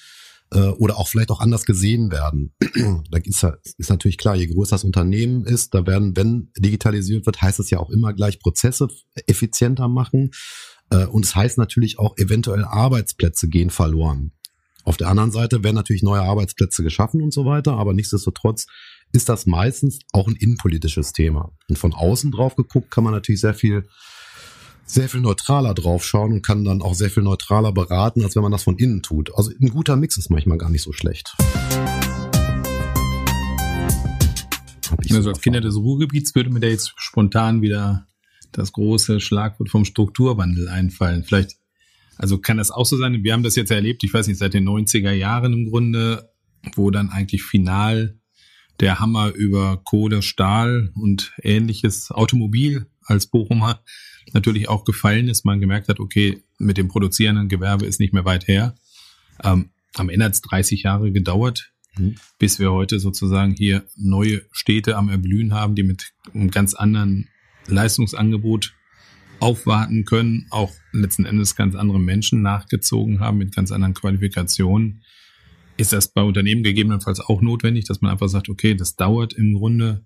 äh, 0.53 0.67
oder 0.69 0.97
auch 0.97 1.07
vielleicht 1.07 1.31
auch 1.31 1.39
anders 1.39 1.65
gesehen 1.65 2.11
werden. 2.11 2.53
da 3.11 3.17
ist, 3.17 3.45
ist 3.77 3.89
natürlich 3.89 4.17
klar, 4.17 4.35
je 4.35 4.47
größer 4.47 4.75
das 4.75 4.83
Unternehmen 4.83 5.45
ist, 5.45 5.73
da 5.73 5.85
werden, 5.85 6.15
wenn 6.15 6.51
digitalisiert 6.57 7.25
wird, 7.25 7.41
heißt 7.41 7.59
es 7.59 7.69
ja 7.69 7.79
auch 7.79 7.89
immer 7.89 8.13
gleich 8.13 8.39
Prozesse 8.39 8.87
effizienter 9.27 9.87
machen. 9.87 10.31
Äh, 10.89 11.05
und 11.05 11.25
es 11.25 11.35
heißt 11.35 11.57
natürlich 11.57 11.99
auch 11.99 12.17
eventuell 12.17 12.63
Arbeitsplätze 12.63 13.47
gehen 13.47 13.69
verloren. 13.69 14.31
Auf 14.83 14.97
der 14.97 15.09
anderen 15.09 15.31
Seite 15.31 15.63
werden 15.63 15.75
natürlich 15.75 16.03
neue 16.03 16.21
Arbeitsplätze 16.21 16.83
geschaffen 16.83 17.21
und 17.21 17.33
so 17.33 17.45
weiter, 17.45 17.73
aber 17.73 17.93
nichtsdestotrotz 17.93 18.65
ist 19.13 19.29
das 19.29 19.45
meistens 19.45 19.99
auch 20.11 20.27
ein 20.27 20.35
innenpolitisches 20.35 21.13
Thema. 21.13 21.51
Und 21.69 21.77
von 21.77 21.93
außen 21.93 22.31
drauf 22.31 22.55
geguckt 22.55 22.89
kann 22.89 23.03
man 23.03 23.13
natürlich 23.13 23.41
sehr 23.41 23.53
viel, 23.53 23.87
sehr 24.85 25.09
viel 25.09 25.21
neutraler 25.21 25.73
draufschauen 25.73 26.33
und 26.33 26.45
kann 26.45 26.65
dann 26.65 26.81
auch 26.81 26.93
sehr 26.93 27.09
viel 27.09 27.23
neutraler 27.23 27.71
beraten, 27.71 28.23
als 28.23 28.35
wenn 28.35 28.43
man 28.43 28.51
das 28.51 28.63
von 28.63 28.77
innen 28.77 29.01
tut. 29.01 29.33
Also 29.35 29.51
ein 29.59 29.69
guter 29.69 29.95
Mix 29.95 30.17
ist 30.17 30.29
manchmal 30.29 30.57
gar 30.57 30.69
nicht 30.69 30.83
so 30.83 30.91
schlecht. 30.91 31.35
Also 35.09 35.29
als 35.29 35.41
Kinder 35.41 35.61
des 35.61 35.75
Ruhrgebiets 35.75 36.35
würde 36.35 36.49
mir 36.49 36.59
da 36.59 36.67
jetzt 36.67 36.93
spontan 36.97 37.61
wieder 37.61 38.07
das 38.51 38.71
große 38.71 39.19
Schlagwort 39.19 39.69
vom 39.69 39.85
Strukturwandel 39.85 40.67
einfallen. 40.67 41.23
Vielleicht, 41.23 41.57
also 42.17 42.37
kann 42.37 42.57
das 42.57 42.71
auch 42.71 42.85
so 42.85 42.97
sein, 42.97 43.23
wir 43.23 43.33
haben 43.33 43.43
das 43.43 43.55
jetzt 43.55 43.71
erlebt, 43.71 44.03
ich 44.03 44.13
weiß 44.13 44.27
nicht, 44.27 44.37
seit 44.37 44.53
den 44.53 44.67
90er 44.67 45.11
Jahren 45.11 45.53
im 45.53 45.69
Grunde, 45.69 46.29
wo 46.75 46.91
dann 46.91 47.09
eigentlich 47.09 47.43
final 47.43 48.19
der 48.79 48.99
Hammer 48.99 49.29
über 49.29 49.81
Kohle, 49.83 50.21
Stahl 50.21 50.91
und 50.95 51.33
ähnliches 51.41 52.11
Automobil 52.11 52.87
als 53.05 53.27
Bochumer 53.27 53.83
natürlich 54.33 54.69
auch 54.69 54.83
gefallen 54.83 55.27
ist. 55.27 55.45
Man 55.45 55.59
gemerkt 55.59 55.87
hat, 55.87 55.99
okay, 55.99 56.43
mit 56.57 56.77
dem 56.77 56.87
produzierenden 56.87 57.49
Gewerbe 57.49 57.85
ist 57.85 57.99
nicht 57.99 58.13
mehr 58.13 58.25
weit 58.25 58.47
her. 58.47 58.75
Ähm, 59.43 59.71
am 59.95 60.09
Ende 60.09 60.25
hat 60.25 60.33
es 60.33 60.41
30 60.41 60.83
Jahre 60.83 61.11
gedauert, 61.11 61.71
mhm. 61.97 62.15
bis 62.39 62.59
wir 62.59 62.71
heute 62.71 62.99
sozusagen 62.99 63.53
hier 63.53 63.85
neue 63.95 64.43
Städte 64.51 64.95
am 64.95 65.09
Erblühen 65.09 65.53
haben, 65.53 65.75
die 65.75 65.83
mit 65.83 66.13
einem 66.33 66.51
ganz 66.51 66.73
anderen 66.73 67.27
Leistungsangebot 67.67 68.73
aufwarten 69.39 70.05
können, 70.05 70.45
auch 70.51 70.71
letzten 70.91 71.25
Endes 71.25 71.55
ganz 71.55 71.75
andere 71.75 71.99
Menschen 71.99 72.41
nachgezogen 72.41 73.19
haben 73.19 73.39
mit 73.39 73.55
ganz 73.55 73.71
anderen 73.71 73.95
Qualifikationen. 73.95 75.03
Ist 75.77 75.93
das 75.93 76.13
bei 76.13 76.21
Unternehmen 76.21 76.63
gegebenenfalls 76.63 77.19
auch 77.19 77.41
notwendig, 77.41 77.85
dass 77.85 78.01
man 78.01 78.11
einfach 78.11 78.29
sagt, 78.29 78.49
okay, 78.49 78.75
das 78.75 78.95
dauert 78.95 79.33
im 79.33 79.55
Grunde 79.55 80.05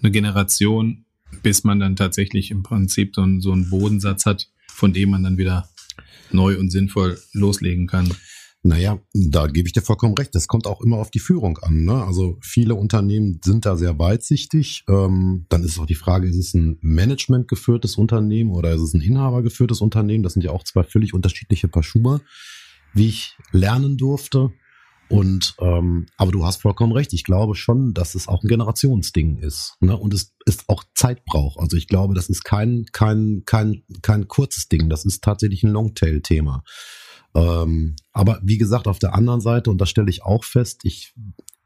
eine 0.00 0.12
Generation, 0.12 1.06
bis 1.42 1.64
man 1.64 1.80
dann 1.80 1.96
tatsächlich 1.96 2.50
im 2.50 2.62
Prinzip 2.62 3.14
so 3.14 3.22
einen, 3.22 3.40
so 3.40 3.52
einen 3.52 3.70
Bodensatz 3.70 4.26
hat, 4.26 4.48
von 4.68 4.92
dem 4.92 5.10
man 5.10 5.22
dann 5.22 5.38
wieder 5.38 5.68
neu 6.30 6.58
und 6.58 6.70
sinnvoll 6.70 7.18
loslegen 7.32 7.86
kann? 7.86 8.12
Naja, 8.64 9.00
da 9.12 9.48
gebe 9.48 9.66
ich 9.66 9.72
dir 9.72 9.82
vollkommen 9.82 10.14
recht. 10.14 10.34
Das 10.36 10.46
kommt 10.46 10.68
auch 10.68 10.80
immer 10.82 10.98
auf 10.98 11.10
die 11.10 11.18
Führung 11.18 11.58
an. 11.58 11.84
Ne? 11.84 12.04
Also 12.04 12.38
viele 12.42 12.76
Unternehmen 12.76 13.40
sind 13.44 13.66
da 13.66 13.76
sehr 13.76 13.98
weitsichtig. 13.98 14.84
Ähm, 14.88 15.46
dann 15.48 15.64
ist 15.64 15.80
auch 15.80 15.86
die 15.86 15.96
Frage, 15.96 16.28
ist 16.28 16.36
es 16.36 16.54
ein 16.54 16.78
Management 16.80 17.48
geführtes 17.48 17.96
Unternehmen 17.96 18.52
oder 18.52 18.72
ist 18.72 18.82
es 18.82 18.94
ein 18.94 19.00
Inhaber 19.00 19.42
geführtes 19.42 19.80
Unternehmen? 19.80 20.22
Das 20.22 20.34
sind 20.34 20.44
ja 20.44 20.52
auch 20.52 20.62
zwei 20.62 20.84
völlig 20.84 21.12
unterschiedliche 21.12 21.66
Paar 21.66 21.82
Schuhe, 21.82 22.20
wie 22.94 23.08
ich 23.08 23.36
lernen 23.50 23.96
durfte. 23.96 24.52
Und 25.12 25.54
ähm, 25.60 26.06
aber 26.16 26.32
du 26.32 26.44
hast 26.44 26.62
vollkommen 26.62 26.92
recht. 26.92 27.12
Ich 27.12 27.24
glaube 27.24 27.54
schon, 27.54 27.94
dass 27.94 28.14
es 28.14 28.28
auch 28.28 28.42
ein 28.42 28.48
Generationsding 28.48 29.38
ist, 29.38 29.76
ne? 29.80 29.96
Und 29.96 30.14
es 30.14 30.34
ist 30.46 30.68
auch 30.68 30.84
Zeit 30.94 31.24
braucht. 31.24 31.58
Also 31.58 31.76
ich 31.76 31.86
glaube, 31.86 32.14
das 32.14 32.28
ist 32.28 32.44
kein 32.44 32.86
kein 32.92 33.42
kein 33.44 33.82
kein 34.02 34.28
kurzes 34.28 34.68
Ding. 34.68 34.88
Das 34.88 35.04
ist 35.04 35.22
tatsächlich 35.22 35.62
ein 35.62 35.70
Longtail-Thema. 35.70 36.64
Ähm, 37.34 37.96
aber 38.12 38.40
wie 38.42 38.58
gesagt, 38.58 38.88
auf 38.88 38.98
der 38.98 39.14
anderen 39.14 39.40
Seite 39.40 39.70
und 39.70 39.78
das 39.78 39.90
stelle 39.90 40.10
ich 40.10 40.22
auch 40.22 40.44
fest, 40.44 40.80
ich 40.84 41.14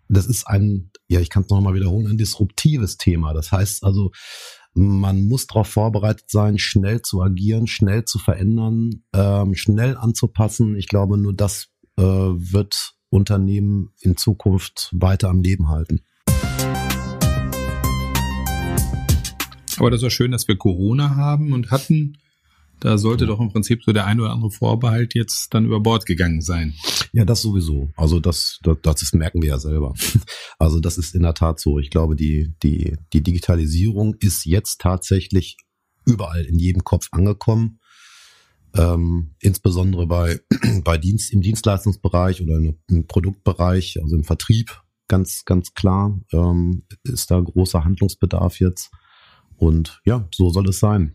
das 0.08 0.26
ist 0.26 0.46
ein, 0.46 0.90
ja, 1.08 1.20
ich 1.20 1.30
kann 1.30 1.42
es 1.42 1.50
nochmal 1.50 1.74
wiederholen, 1.74 2.06
ein 2.06 2.18
disruptives 2.18 2.96
Thema. 2.96 3.32
Das 3.32 3.50
heißt 3.52 3.84
also, 3.84 4.12
man 4.74 5.26
muss 5.26 5.46
darauf 5.46 5.68
vorbereitet 5.68 6.30
sein, 6.30 6.58
schnell 6.58 7.02
zu 7.02 7.22
agieren, 7.22 7.66
schnell 7.66 8.04
zu 8.04 8.18
verändern, 8.18 9.02
ähm, 9.14 9.54
schnell 9.54 9.96
anzupassen. 9.96 10.76
Ich 10.76 10.86
glaube, 10.86 11.16
nur 11.16 11.32
das 11.32 11.68
äh, 11.96 12.02
wird 12.02 12.95
Unternehmen 13.16 13.92
in 14.00 14.16
Zukunft 14.16 14.90
weiter 14.92 15.30
am 15.30 15.40
Leben 15.40 15.68
halten. 15.68 16.02
Aber 19.78 19.90
das 19.90 20.02
ist 20.02 20.12
schön, 20.12 20.30
dass 20.30 20.46
wir 20.48 20.56
Corona 20.56 21.16
haben 21.16 21.52
und 21.52 21.70
hatten. 21.70 22.18
Da 22.80 22.98
sollte 22.98 23.24
doch 23.24 23.40
im 23.40 23.50
Prinzip 23.50 23.82
so 23.82 23.92
der 23.92 24.06
ein 24.06 24.20
oder 24.20 24.30
andere 24.30 24.50
Vorbehalt 24.50 25.14
jetzt 25.14 25.54
dann 25.54 25.64
über 25.64 25.80
Bord 25.80 26.04
gegangen 26.04 26.42
sein. 26.42 26.74
Ja, 27.12 27.24
das 27.24 27.40
sowieso. 27.40 27.90
Also 27.96 28.20
das, 28.20 28.60
das, 28.62 28.76
das 28.82 29.12
merken 29.14 29.40
wir 29.40 29.48
ja 29.48 29.58
selber. 29.58 29.94
Also 30.58 30.80
das 30.80 30.96
ist 30.96 31.14
in 31.14 31.22
der 31.22 31.34
Tat 31.34 31.60
so. 31.60 31.78
Ich 31.78 31.90
glaube, 31.90 32.16
die, 32.16 32.54
die, 32.62 32.96
die 33.12 33.22
Digitalisierung 33.22 34.14
ist 34.20 34.46
jetzt 34.46 34.80
tatsächlich 34.80 35.58
überall 36.06 36.44
in 36.44 36.58
jedem 36.58 36.82
Kopf 36.82 37.08
angekommen. 37.12 37.78
Ähm, 38.78 39.34
insbesondere 39.40 40.06
bei, 40.06 40.40
bei 40.84 40.98
Dienst, 40.98 41.32
im 41.32 41.40
Dienstleistungsbereich 41.40 42.42
oder 42.42 42.56
im 42.88 43.06
Produktbereich, 43.06 43.98
also 44.02 44.16
im 44.16 44.24
Vertrieb, 44.24 44.82
ganz, 45.08 45.44
ganz 45.44 45.74
klar, 45.74 46.18
ähm, 46.32 46.82
ist 47.04 47.30
da 47.30 47.40
großer 47.40 47.84
Handlungsbedarf 47.84 48.60
jetzt. 48.60 48.90
Und 49.56 50.00
ja, 50.04 50.28
so 50.34 50.50
soll 50.50 50.68
es 50.68 50.78
sein. 50.78 51.14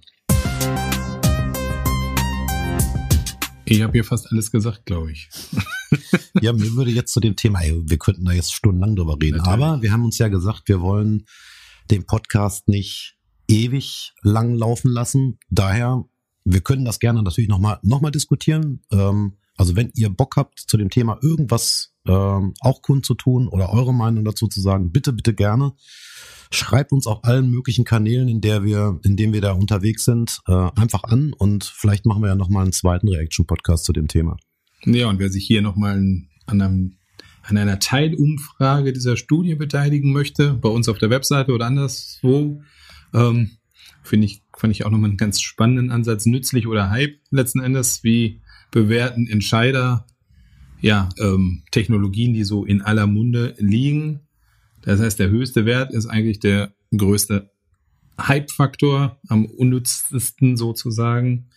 Ich 3.66 3.82
habe 3.82 3.94
hier 3.94 4.04
fast 4.04 4.32
alles 4.32 4.52
gesagt, 4.52 4.86
glaube 4.86 5.12
ich. 5.12 5.30
ja, 6.42 6.52
mir 6.52 6.74
würde 6.74 6.92
jetzt 6.92 7.14
zu 7.14 7.20
dem 7.20 7.36
Thema, 7.36 7.62
ey, 7.62 7.82
wir 7.86 7.98
könnten 7.98 8.26
da 8.26 8.32
jetzt 8.32 8.54
stundenlang 8.54 8.96
drüber 8.96 9.18
reden, 9.22 9.38
Natürlich. 9.38 9.66
aber 9.66 9.82
wir 9.82 9.92
haben 9.92 10.04
uns 10.04 10.18
ja 10.18 10.28
gesagt, 10.28 10.64
wir 10.68 10.82
wollen 10.82 11.26
den 11.90 12.06
Podcast 12.06 12.68
nicht 12.68 13.18
ewig 13.48 14.14
lang 14.24 14.56
laufen 14.56 14.92
lassen. 14.92 15.40
Daher, 15.50 16.04
wir 16.44 16.62
können 16.62 16.86
das 16.86 17.00
gerne 17.00 17.24
natürlich 17.24 17.50
nochmal 17.50 17.80
noch 17.84 18.02
mal 18.02 18.12
diskutieren. 18.12 18.82
Ähm, 18.92 19.38
also 19.58 19.76
wenn 19.76 19.92
ihr 19.96 20.10
Bock 20.10 20.38
habt, 20.38 20.60
zu 20.60 20.78
dem 20.78 20.90
Thema 20.90 21.20
irgendwas 21.22 21.94
ähm, 22.08 22.54
auch 22.62 22.82
kundzutun 22.82 23.48
oder 23.48 23.72
eure 23.72 23.94
Meinung 23.94 24.26
dazu 24.26 24.48
zu 24.48 24.62
sagen, 24.62 24.92
bitte, 24.92 25.14
bitte 25.14 25.34
gerne. 25.34 25.74
Schreibt 26.54 26.92
uns 26.92 27.08
auf 27.08 27.24
allen 27.24 27.50
möglichen 27.50 27.86
Kanälen, 27.86 28.28
in 28.28 28.42
der 28.42 28.64
wir, 28.64 29.00
in 29.04 29.16
denen 29.16 29.34
wir 29.34 29.42
da 29.42 29.54
unterwegs 29.54 30.04
sind, 30.04 30.40
äh, 30.48 30.70
einfach 30.76 31.04
an 31.04 31.34
und 31.34 31.64
vielleicht 31.64 32.06
machen 32.06 32.22
wir 32.24 32.30
ja 32.30 32.36
nochmal 32.36 32.64
einen 32.64 32.74
zweiten 32.74 33.08
Reaction-Podcast 33.08 33.86
zu 33.86 33.94
dem 33.94 34.08
Thema. 34.08 34.38
Ja, 34.84 35.08
und 35.08 35.20
wer 35.20 35.30
sich 35.30 35.46
hier 35.46 35.62
nochmal 35.62 35.98
an 35.98 36.28
einem 36.48 36.98
an 37.44 37.58
einer 37.58 37.80
Teilumfrage 37.80 38.94
dieser 38.94 39.18
Studie 39.18 39.56
beteiligen 39.56 40.12
möchte, 40.12 40.54
bei 40.54 40.70
uns 40.70 40.88
auf 40.88 41.00
der 41.00 41.10
Webseite 41.10 41.54
oder 41.54 41.66
anderswo, 41.66 42.62
ähm, 43.14 43.58
finde 44.04 44.26
ich, 44.26 44.44
fand 44.62 44.72
ich 44.72 44.86
auch 44.86 44.92
nochmal 44.92 45.10
einen 45.10 45.18
ganz 45.18 45.42
spannenden 45.42 45.92
Ansatz, 45.92 46.26
nützlich 46.26 46.68
oder 46.68 46.90
Hype 46.90 47.18
letzten 47.32 47.60
Endes, 47.60 48.04
wie 48.04 48.40
bewerten 48.72 49.28
Entscheider 49.28 50.06
ja, 50.80 51.10
ähm, 51.20 51.64
Technologien, 51.72 52.34
die 52.34 52.44
so 52.44 52.64
in 52.66 52.82
aller 52.82 53.06
Munde 53.08 53.56
liegen 53.58 54.22
das 54.82 55.00
heißt, 55.00 55.20
der 55.20 55.30
höchste 55.30 55.66
Wert 55.66 55.94
ist 55.94 56.08
eigentlich 56.08 56.40
der 56.40 56.74
größte 56.96 57.52
Hype-Faktor, 58.20 59.20
am 59.28 59.46
unnütztesten 59.46 60.58
sozusagen. 60.58 61.48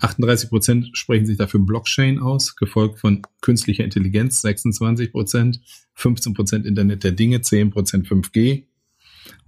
38 0.00 0.48
Prozent 0.50 0.90
sprechen 0.92 1.24
sich 1.26 1.36
dafür 1.36 1.60
Blockchain 1.60 2.18
aus, 2.18 2.56
gefolgt 2.56 2.98
von 2.98 3.22
künstlicher 3.40 3.84
Intelligenz 3.84 4.40
26 4.40 5.12
Prozent, 5.12 5.60
15 5.94 6.34
Prozent 6.34 6.66
Internet 6.66 7.04
der 7.04 7.12
Dinge, 7.12 7.40
10 7.40 7.70
Prozent 7.70 8.08
5G. 8.08 8.64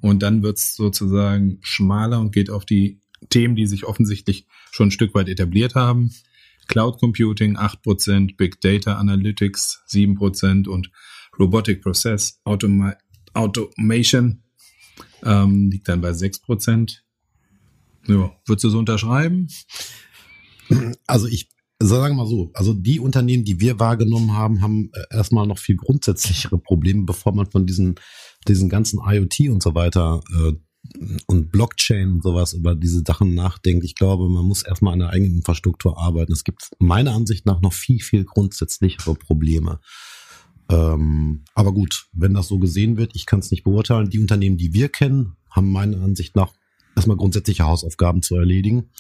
Und 0.01 0.23
dann 0.23 0.43
wird 0.43 0.59
es 0.59 0.75
sozusagen 0.75 1.59
schmaler 1.63 2.21
und 2.21 2.33
geht 2.33 2.51
auf 2.51 2.65
die 2.65 3.01
Themen, 3.31 3.57
die 3.57 3.67
sich 3.67 3.85
offensichtlich 3.85 4.47
schon 4.71 4.89
ein 4.89 4.93
Stück 4.93 5.15
weit 5.15 5.29
etabliert 5.29 5.75
haben. 5.75 6.13
Cloud 6.69 6.99
Computing 6.99 7.57
8 7.57 7.83
Prozent, 7.83 8.37
Big 8.37 8.61
Data 8.61 8.97
Analytics 8.97 9.83
7 9.87 10.17
Prozent 10.17 10.69
und 10.69 10.91
Robotic 11.39 11.83
Process 11.83 12.41
Automa 12.45 12.97
Automation 13.35 14.43
ähm, 15.23 15.71
liegt 15.71 15.89
dann 15.89 16.01
bei 16.01 16.11
6%. 16.11 16.99
Ja, 18.07 18.33
würdest 18.47 18.65
du 18.65 18.71
so 18.71 18.79
unterschreiben? 18.79 19.49
Also 21.07 21.27
ich 21.27 21.49
sage 21.79 22.15
mal 22.15 22.27
so, 22.27 22.51
also 22.55 22.73
die 22.73 23.01
Unternehmen, 23.01 23.45
die 23.45 23.61
wir 23.61 23.79
wahrgenommen 23.79 24.33
haben, 24.33 24.63
haben 24.63 24.91
äh, 24.95 25.17
erstmal 25.17 25.47
noch 25.47 25.59
viel 25.59 25.77
grundsätzlichere 25.77 26.59
Probleme, 26.59 27.05
bevor 27.05 27.35
man 27.35 27.51
von 27.51 27.67
diesen, 27.67 27.97
diesen 28.49 28.69
ganzen 28.69 29.01
IoT 29.05 29.51
und 29.51 29.63
so 29.63 29.75
weiter 29.75 30.23
äh, 30.35 30.53
und 31.27 31.51
Blockchain 31.51 32.13
und 32.13 32.23
sowas 32.23 32.53
über 32.53 32.75
diese 32.75 33.03
Sachen 33.07 33.35
nachdenkt. 33.35 33.85
Ich 33.85 33.95
glaube, 33.95 34.29
man 34.29 34.45
muss 34.45 34.63
erstmal 34.63 34.93
an 34.93 35.01
der 35.01 35.11
eigenen 35.11 35.37
Infrastruktur 35.37 35.99
arbeiten. 35.99 36.33
Es 36.33 36.45
gibt 36.45 36.71
meiner 36.79 37.13
Ansicht 37.13 37.47
nach 37.47 37.61
noch 37.61 37.73
viel, 37.73 38.01
viel 38.01 38.25
grundsätzlichere 38.25 39.15
Probleme. 39.15 39.81
Ähm, 40.69 41.45
aber 41.55 41.73
gut, 41.73 42.07
wenn 42.13 42.35
das 42.35 42.49
so 42.49 42.59
gesehen 42.59 42.97
wird, 42.97 43.13
ich 43.15 43.27
kann 43.27 43.41
es 43.41 43.51
nicht 43.51 43.65
beurteilen. 43.65 44.11
Die 44.11 44.21
Unternehmen, 44.21 44.57
die 44.57 44.73
wir 44.73 44.89
kennen, 44.89 45.37
haben 45.51 45.71
meiner 45.71 46.03
Ansicht 46.03 46.37
nach 46.37 46.53
erstmal 46.95 47.17
grundsätzliche 47.17 47.65
Hausaufgaben 47.65 48.23
zu 48.23 48.37
erledigen. 48.37 48.91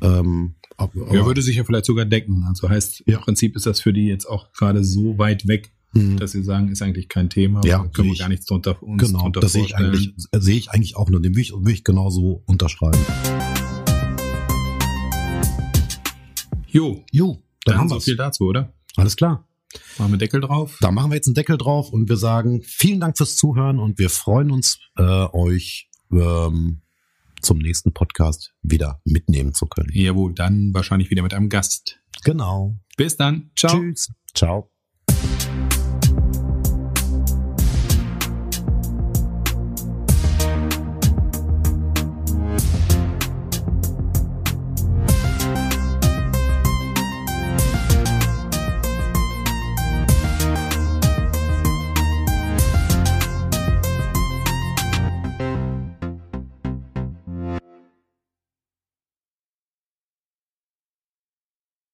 Ähm, 0.00 0.56
aber, 0.76 1.14
ja, 1.14 1.24
würde 1.24 1.42
sich 1.42 1.56
ja 1.56 1.64
vielleicht 1.64 1.86
sogar 1.86 2.04
decken. 2.04 2.44
Also 2.48 2.68
heißt, 2.68 3.04
ja. 3.06 3.16
im 3.16 3.22
Prinzip 3.22 3.56
ist 3.56 3.66
das 3.66 3.80
für 3.80 3.92
die 3.92 4.06
jetzt 4.06 4.26
auch 4.26 4.52
gerade 4.52 4.84
so 4.84 5.18
weit 5.18 5.48
weg, 5.48 5.72
mhm. 5.92 6.16
dass 6.16 6.32
sie 6.32 6.42
sagen, 6.42 6.68
ist 6.68 6.82
eigentlich 6.82 7.08
kein 7.08 7.30
Thema. 7.30 7.64
Ja, 7.64 7.86
können 7.88 8.08
wir 8.08 8.16
gar 8.16 8.28
nichts 8.28 8.46
drunter 8.46 8.82
uns 8.82 9.02
Genau, 9.02 9.20
drunter 9.20 9.40
das 9.40 9.52
sehe 9.52 9.64
ich 9.64 9.76
eigentlich, 9.76 10.14
sehe 10.32 10.56
ich 10.56 10.70
eigentlich 10.70 10.96
auch 10.96 11.10
nur. 11.10 11.20
Den 11.20 11.34
will 11.34 11.42
ich, 11.42 11.52
will 11.52 11.72
ich 11.72 11.84
genauso 11.84 12.42
unterschreiben. 12.46 12.98
Jo. 16.66 17.04
Jo. 17.10 17.42
Dann, 17.64 17.72
dann 17.72 17.78
haben 17.78 17.90
wir 17.90 17.94
so 17.94 18.00
viel 18.00 18.16
dazu, 18.16 18.44
oder? 18.44 18.72
Alles 18.96 19.16
klar. 19.16 19.48
Machen 19.98 20.12
wir 20.12 20.18
Deckel 20.18 20.40
drauf? 20.40 20.78
Da 20.80 20.90
machen 20.90 21.10
wir 21.10 21.16
jetzt 21.16 21.26
einen 21.26 21.34
Deckel 21.34 21.58
drauf 21.58 21.90
und 21.90 22.08
wir 22.08 22.16
sagen 22.16 22.62
vielen 22.62 23.00
Dank 23.00 23.16
fürs 23.16 23.36
Zuhören 23.36 23.78
und 23.78 23.98
wir 23.98 24.10
freuen 24.10 24.50
uns, 24.50 24.78
äh, 24.96 25.02
euch 25.02 25.88
ähm, 26.12 26.82
zum 27.40 27.58
nächsten 27.58 27.92
Podcast 27.92 28.54
wieder 28.62 29.00
mitnehmen 29.04 29.54
zu 29.54 29.66
können. 29.66 29.90
Jawohl, 29.92 30.34
dann 30.34 30.72
wahrscheinlich 30.74 31.10
wieder 31.10 31.22
mit 31.22 31.34
einem 31.34 31.48
Gast. 31.48 32.00
Genau. 32.24 32.78
Bis 32.96 33.16
dann. 33.16 33.50
Ciao. 33.56 33.78
Tschüss. 33.78 34.12
Ciao. 34.34 34.70